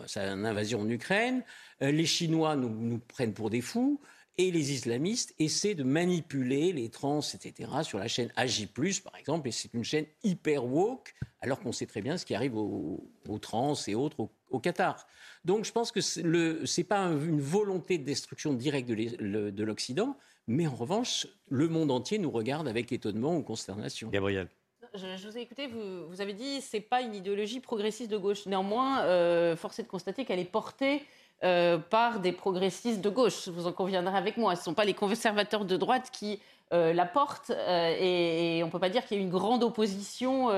[0.07, 1.43] sa invasion en Ukraine.
[1.83, 4.01] Euh, les Chinois nous, prennent pour des fous
[4.37, 8.67] et les islamistes essaient de manipuler les trans, etc., sur la chaîne AJ+,
[9.03, 12.33] par exemple, et c'est une chaîne hyper woke, alors qu'on sait très bien ce qui
[12.33, 13.03] arrive aux,
[13.41, 15.07] trans et autres au, Qatar.
[15.45, 20.17] Donc je pense que ce n'est pas une volonté de destruction directe de l'Occident,
[20.47, 24.09] mais en revanche, le monde entier nous regarde avec étonnement ou consternation.
[24.09, 24.47] Gabriel.
[24.95, 28.45] Je, vous ai écouté, vous, avez dit c'est pas une idéologie progressiste de gauche.
[28.45, 31.01] Néanmoins, euh, force est de constater qu'elle est portée
[31.43, 33.49] euh, par des progressistes de gauche.
[33.49, 34.56] Vous en conviendrez avec moi.
[34.56, 36.39] Ce ne sont pas les conservateurs de droite qui
[36.71, 37.51] euh, la portent.
[37.51, 40.49] Euh, et, on ne peut pas dire qu'il y a une grande opposition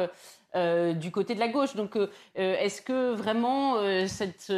[0.54, 1.76] du côté de la gauche.
[1.76, 1.98] Donc,
[2.36, 3.76] est-ce que vraiment
[4.08, 4.54] cette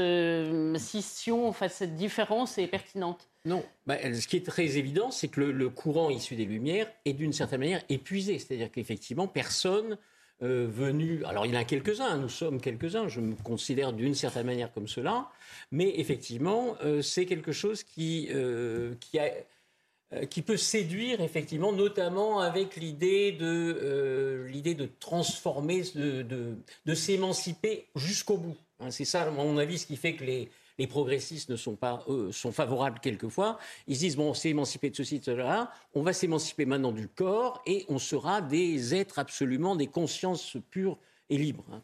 [0.80, 3.28] scission, enfin, cette différence est pertinente?
[3.46, 3.64] Non.
[3.86, 7.34] Bah, ce qui est très évident, c'est que le, courant issu des Lumières est d'une
[7.34, 8.38] certaine manière épuisé.
[8.38, 9.98] C'est-à-dire qu'effectivement, personne
[10.44, 11.24] euh, venus.
[11.26, 14.72] Alors il y en a quelques-uns, nous sommes quelques-uns, je me considère d'une certaine manière
[14.72, 15.30] comme cela,
[15.72, 22.76] mais effectivement, euh, c'est quelque chose qui, euh, a, qui, peut séduire, effectivement, notamment avec
[22.76, 28.58] l'idée de, l'idée de transformer, de, de, de s'émanciper jusqu'au bout.
[28.80, 31.76] Hein, c'est ça, à mon avis, ce qui fait que les, les progressistes ne sont
[31.76, 33.58] pas, eux, sont favorables quelquefois.
[33.88, 36.92] Ils se disent, bon, on s'est émancipé de ceci, de cela, on va s'émanciper maintenant
[36.92, 40.98] du corps et on sera des êtres absolument, des consciences pures
[41.30, 41.66] et libres.
[41.72, 41.82] Hein.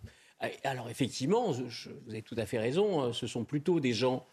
[0.63, 1.63] Alors effectivement, vous
[2.10, 4.25] avez tout à fait raison, hein, ce sont plutôt des gens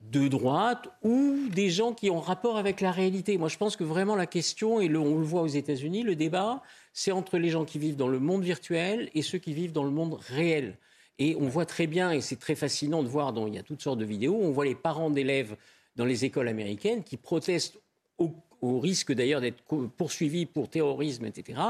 [0.00, 3.36] de droite ou des gens qui ont rapport avec la réalité.
[3.36, 6.62] Moi, je pense que vraiment la question, et on le voit aux États-Unis, le débat,
[6.92, 9.82] c'est entre les gens qui vivent dans le monde virtuel et ceux qui vivent dans
[9.82, 10.78] le monde réel.
[11.18, 13.82] Et on voit très bien, et c'est très fascinant de voir, il y a toutes
[13.82, 15.56] sortes de vidéos, on voit les parents d'élèves
[15.96, 17.78] dans les écoles américaines qui protestent
[18.18, 19.62] au, risque d'ailleurs d'être
[19.96, 21.60] poursuivis pour terrorisme, etc.,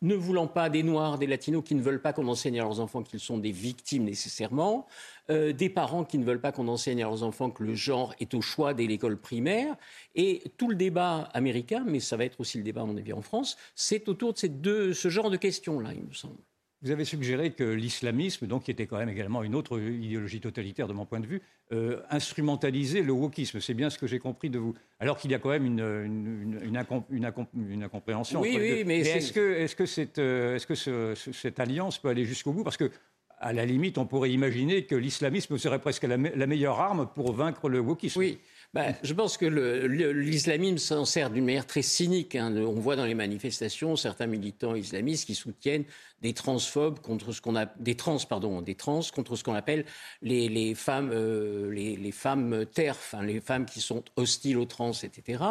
[0.00, 2.80] ne voulant pas des Noirs, des Latinos qui ne veulent pas qu'on enseigne à leurs
[2.80, 4.86] enfants qu'ils sont des victimes nécessairement,
[5.28, 8.14] euh, des parents qui ne veulent pas qu'on enseigne à leurs enfants que le genre
[8.18, 9.76] est au choix dès l'école primaire.
[10.14, 13.12] Et tout le débat américain, mais ça va être aussi le débat, à mon avis,
[13.12, 16.38] en France, c'est autour de ce genre de questions-là, il me semble.
[16.82, 20.86] Vous avez suggéré que l'islamisme, donc qui était quand même également une autre idéologie totalitaire
[20.86, 23.58] de mon point de vue, euh, instrumentalisait le wokisme.
[23.58, 24.74] C'est bien ce que j'ai compris de vous.
[25.00, 26.76] Alors qu'il y a quand même une, une,
[27.10, 28.40] une, incompréhension.
[28.40, 31.98] Oui, oui, mais, est-ce que, est -ce que, cette, euh, est -ce que cette alliance
[31.98, 32.62] peut aller jusqu'au bout?
[32.62, 32.92] Parce que
[33.40, 37.32] à la limite, on pourrait imaginer que l'islamisme serait presque la, la, meilleure arme pour
[37.32, 38.18] vaincre le wokisme.
[38.18, 38.38] Oui,
[38.74, 42.36] ben, je pense que l'islamisme s'en sert d'une manière très cynique.
[42.36, 42.54] Hein.
[42.56, 45.84] On voit dans les manifestations certains militants islamistes qui soutiennent
[46.22, 49.84] des transphobes contre ce qu'on a des trans pardon des trans contre ce qu'on appelle
[50.20, 54.64] les, les femmes euh, les, les, femmes terf, hein, les femmes qui sont hostiles aux
[54.64, 55.44] trans, etc.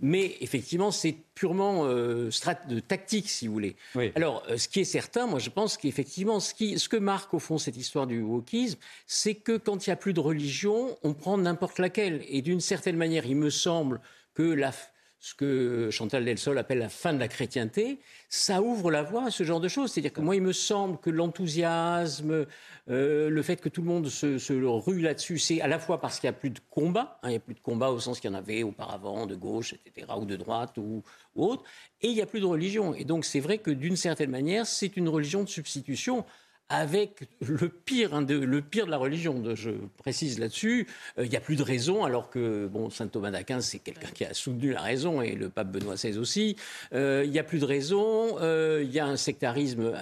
[0.00, 2.30] Mais effectivement, c'est purement euh,
[2.68, 3.76] de tactique, si vous voulez.
[4.14, 7.32] Alors, euh, ce qui est certain, moi, je pense qu'effectivement, ce, qui, ce que marque
[7.34, 10.96] au fond cette histoire du wokisme, c'est que quand il n'y a plus de religion,
[11.02, 12.22] on prend n'importe laquelle.
[12.28, 13.98] Et d'une certaine manière, il me semble
[14.34, 14.72] que la
[15.20, 19.30] ce que Chantal Delsol appelle la fin de la chrétienté, ça ouvre la voie à
[19.30, 19.92] ce genre de choses.
[19.92, 22.44] C'est-à-dire que moi, il me semble que l'enthousiasme,
[22.90, 26.18] euh, le fait que tout le monde se, rue là-dessus, c'est à la fois parce
[26.18, 28.18] qu'il n'y a plus de combat, hein, il n'y a plus de combat au sens
[28.18, 31.04] qu'il y en avait auparavant, de gauche, etc., ou de droite, ou,
[31.36, 31.62] ou autre,
[32.00, 32.92] et il n'y a plus de religion.
[32.92, 36.24] Et donc, c'est vrai que d'une certaine manière, c'est une religion de substitution
[36.72, 39.42] avec le pire, hein, de, le pire de la religion.
[39.54, 43.30] je précise là-dessus, euh, il n'y a plus de raison, alors que bon, saint Thomas
[43.30, 46.56] d'Aquin, c'est quelqu'un qui a soutenu la raison, et le pape Benoît XVI aussi.
[46.94, 49.92] Euh, il n'y a plus de raison, euh, il y a un sectarisme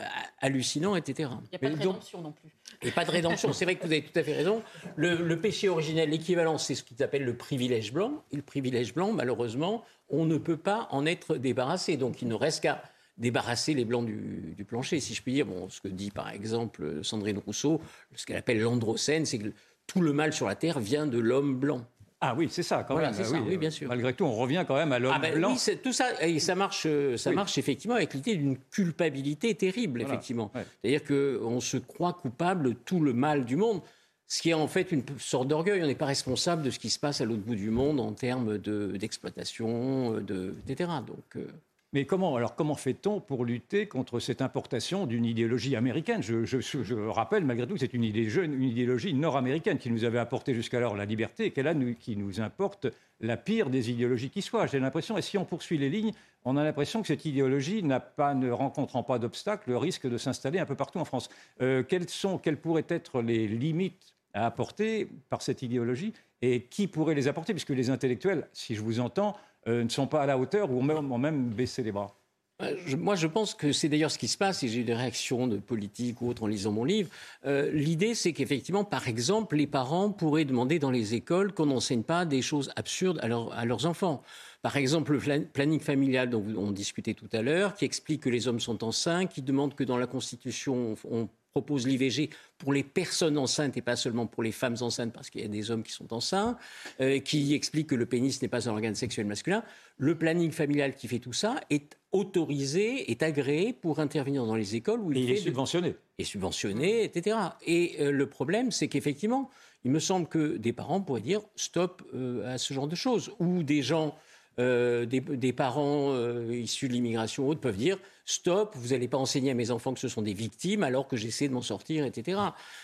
[0.40, 1.30] hallucinant, etc.
[1.44, 2.50] Il n'y a pas de rédemption non plus.
[2.82, 4.62] Et pas de rédemption, c'est vrai que vous avez tout à fait raison.
[4.94, 8.22] Le, le péché originel, l'équivalent, c'est ce qu'ils appellent le privilège blanc.
[8.32, 11.96] Et le privilège blanc, malheureusement, on ne peut pas en être débarrassé.
[11.96, 12.82] Donc il ne reste qu'à
[13.20, 15.46] débarrasser les blancs du, plancher, si je puis dire.
[15.46, 17.80] Bon, ce que dit par exemple Sandrine Rousseau,
[18.14, 19.52] ce qu'elle appelle l'androcène, c'est que
[19.86, 21.84] tout le mal sur la Terre vient de l'homme blanc.
[22.22, 23.12] Ah oui, c'est ça, quand même.
[23.18, 23.88] Ah oui, bien sûr.
[23.88, 25.54] Malgré tout, on revient quand même à l'homme ah ben blanc.
[25.54, 30.50] Oui, tout ça, et ça marche, ça marche effectivement avec l'idée d'une culpabilité terrible, effectivement.
[30.82, 33.80] C'est-à-dire qu'on se croit coupable de tout le mal du monde,
[34.26, 35.82] ce qui est en fait une sorte d'orgueil.
[35.82, 38.12] On n'est pas responsable de ce qui se passe à l'autre bout du monde en
[38.12, 40.90] termes d'exploitation, de, etc.
[41.06, 41.36] Donc.
[41.36, 41.46] Euh,
[41.92, 46.22] mais comment, alors, comment fait-on pour lutter contre cette importation d'une idéologie américaine?
[46.22, 51.04] Je, rappelle, malgré tout, c'est une, une, idéologie nord-américaine qui nous avait apporté jusqu'alors la
[51.04, 52.86] liberté et qu'elle qui nous importe
[53.20, 54.68] la pire des idéologies qui soient.
[54.68, 56.12] J'ai l'impression, et si on poursuit les lignes,
[56.44, 57.84] on a l'impression que cette idéologie,
[58.16, 61.28] pas, ne rencontrant pas d'obstacles, risque de s'installer un peu partout en France.
[61.60, 66.86] Euh, quelles, sont, quelles pourraient être les limites à apporter par cette idéologie et qui
[66.86, 67.52] pourrait les apporter?
[67.52, 69.36] Puisque les intellectuels, si je vous entends,
[69.68, 72.16] euh, ne sont pas à la hauteur ou ont même, même baissé les bras.
[72.62, 74.94] Euh, moi, je pense que c'est d'ailleurs ce qui se passe, et j'ai eu des
[74.94, 77.10] réactions de politiques ou autres en lisant mon livre.
[77.46, 82.02] Euh, l'idée, c'est qu'effectivement, par exemple, les parents pourraient demander dans les écoles qu'on n'enseigne
[82.02, 84.22] pas des choses absurdes à, leurs enfants.
[84.62, 88.46] Par exemple, le planning familial dont on discutait tout à l'heure, qui explique que les
[88.46, 93.38] hommes sont enceints, qui demande que dans la Constitution, on propose l'IVG pour les personnes
[93.38, 95.92] enceintes et pas seulement pour les femmes enceintes parce qu'il y a des hommes qui
[95.92, 96.56] sont enceints,
[97.00, 99.64] euh, qui explique que le pénis n'est pas un organe sexuel masculin.
[99.98, 104.76] Le planning familial qui fait tout ça est autorisé, est agréé pour intervenir dans les
[104.76, 105.94] écoles où il, est subventionné.
[106.18, 107.36] Est subventionné, etc.
[107.66, 109.50] Et euh, le problème, c'est qu'effectivement,
[109.84, 113.32] il me semble que des parents pourraient dire stop euh, à ce genre de choses,
[113.38, 114.16] ou des gens
[114.60, 117.96] euh, des, parents euh, issus de l'immigration ou autres peuvent dire
[118.26, 121.16] stop, vous n'allez pas enseigner à mes enfants que ce sont des victimes alors que
[121.16, 122.38] j'essaie de m'en sortir, etc.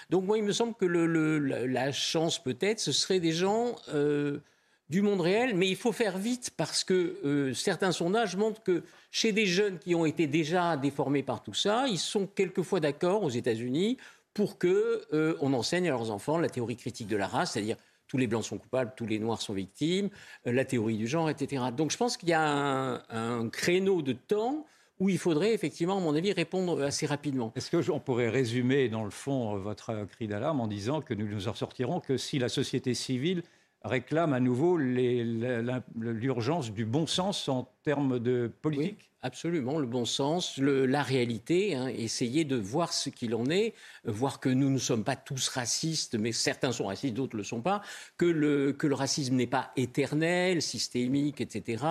[0.09, 4.39] Donc moi, il me semble que la chance peut-être, ce serait des gens euh,
[4.89, 9.33] du monde réel, mais il faut faire vite parce que certains sondages montrent que chez
[9.33, 13.31] des jeunes qui ont été déjà déformés par tout ça, ils sont quelquefois d'accord aux
[13.31, 13.99] États-Unis
[14.33, 15.05] pour que
[15.41, 17.77] on enseigne à leurs enfants la théorie critique de la race, c'est-à-dire
[18.09, 20.11] tous les blancs sont coupables, tous les noirs sont victimes,
[20.47, 21.65] euh, la théorie du genre, etc.
[21.77, 24.67] Donc je pense qu'il y a un, créneau de temps
[24.99, 27.53] où il faudrait effectivement, à mon avis, répondre assez rapidement.
[27.55, 31.49] Est-ce qu'on pourrait résumer, dans le fond, votre cri d'alarme en disant que nous nous
[31.49, 33.43] en sortirons que si la société civile
[33.87, 39.11] réclame à nouveau l'urgence du bon sens en termes de politique?
[39.23, 43.75] Absolument, le bon sens, la réalité, hein, essayer de voir ce qu'il en est,
[44.05, 47.45] voir que nous ne sommes pas tous racistes, mais certains sont racistes, d'autres ne le
[47.45, 47.83] sont pas,
[48.19, 51.83] que le, que le racisme n'est pas éternel, systémique, etc.,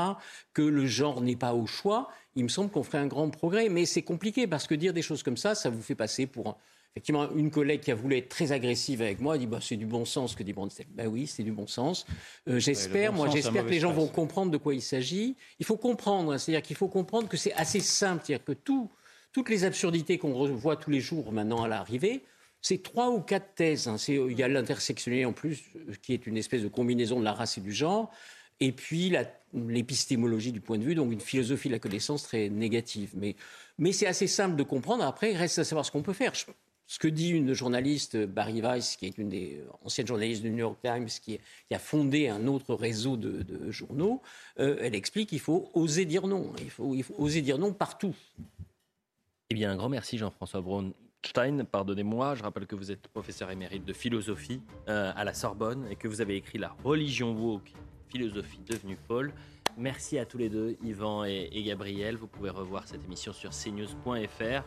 [0.53, 2.07] que le genre n'est pas au choix.
[2.35, 5.01] Il me semble qu'on ferait un grand progrès, mais c'est compliqué parce que dire des
[5.01, 6.57] choses comme ça, ça vous fait passer pour
[6.95, 9.75] Effectivement, une collègue qui a voulu être très agressive avec moi a dit bah, c'est
[9.75, 10.85] du bon sens que dit Brandstein.
[10.91, 12.05] Ben oui, c'est du bon sens.
[12.47, 15.35] Euh, j'espère, moi, j'espère que les gens vont comprendre de quoi il s'agit.
[15.59, 18.89] Il faut comprendre, hein, c'est-à-dire qu'il faut comprendre que c'est assez simple, c'est-à-dire que tout,
[19.33, 22.23] toutes les absurdités qu'on voit tous les jours maintenant à l'arrivée,
[22.61, 23.89] c'est trois ou quatre thèses.
[23.89, 23.97] Hein.
[24.07, 25.63] Il y a l'intersectionnalité en plus,
[26.01, 28.09] qui est une espèce de combinaison de la race et du genre,
[28.61, 29.13] et puis
[29.53, 33.11] l'épistémologie du point de vue, donc une philosophie de la connaissance très négative.
[33.15, 33.35] Mais,
[33.77, 35.03] mais c'est assez simple de comprendre.
[35.03, 36.33] Après, il reste à savoir ce qu'on peut faire
[36.87, 40.59] ce que dit une journaliste, Barry Weiss, qui est une des anciennes journalistes du New
[40.59, 41.39] York Times, qui,
[41.71, 44.21] a fondé un autre réseau de, journaux,
[44.59, 46.53] euh, elle explique qu'il faut oser dire non.
[46.59, 48.13] Il faut, oser dire non partout.
[49.49, 51.65] Eh bien, un grand merci Jean-François Braunstein.
[51.65, 55.95] Pardonnez-moi, je rappelle que vous êtes professeur émérite de philosophie euh, à la Sorbonne et
[55.95, 57.73] que vous avez écrit La religion woke,
[58.09, 59.33] philosophie devenue Paul.
[59.77, 62.15] Merci à tous les deux, Yvan et Gabriel.
[62.15, 64.63] Vous pouvez revoir cette émission sur cnews.fr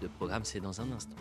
[0.00, 1.16] de programme, c'est dans un instant.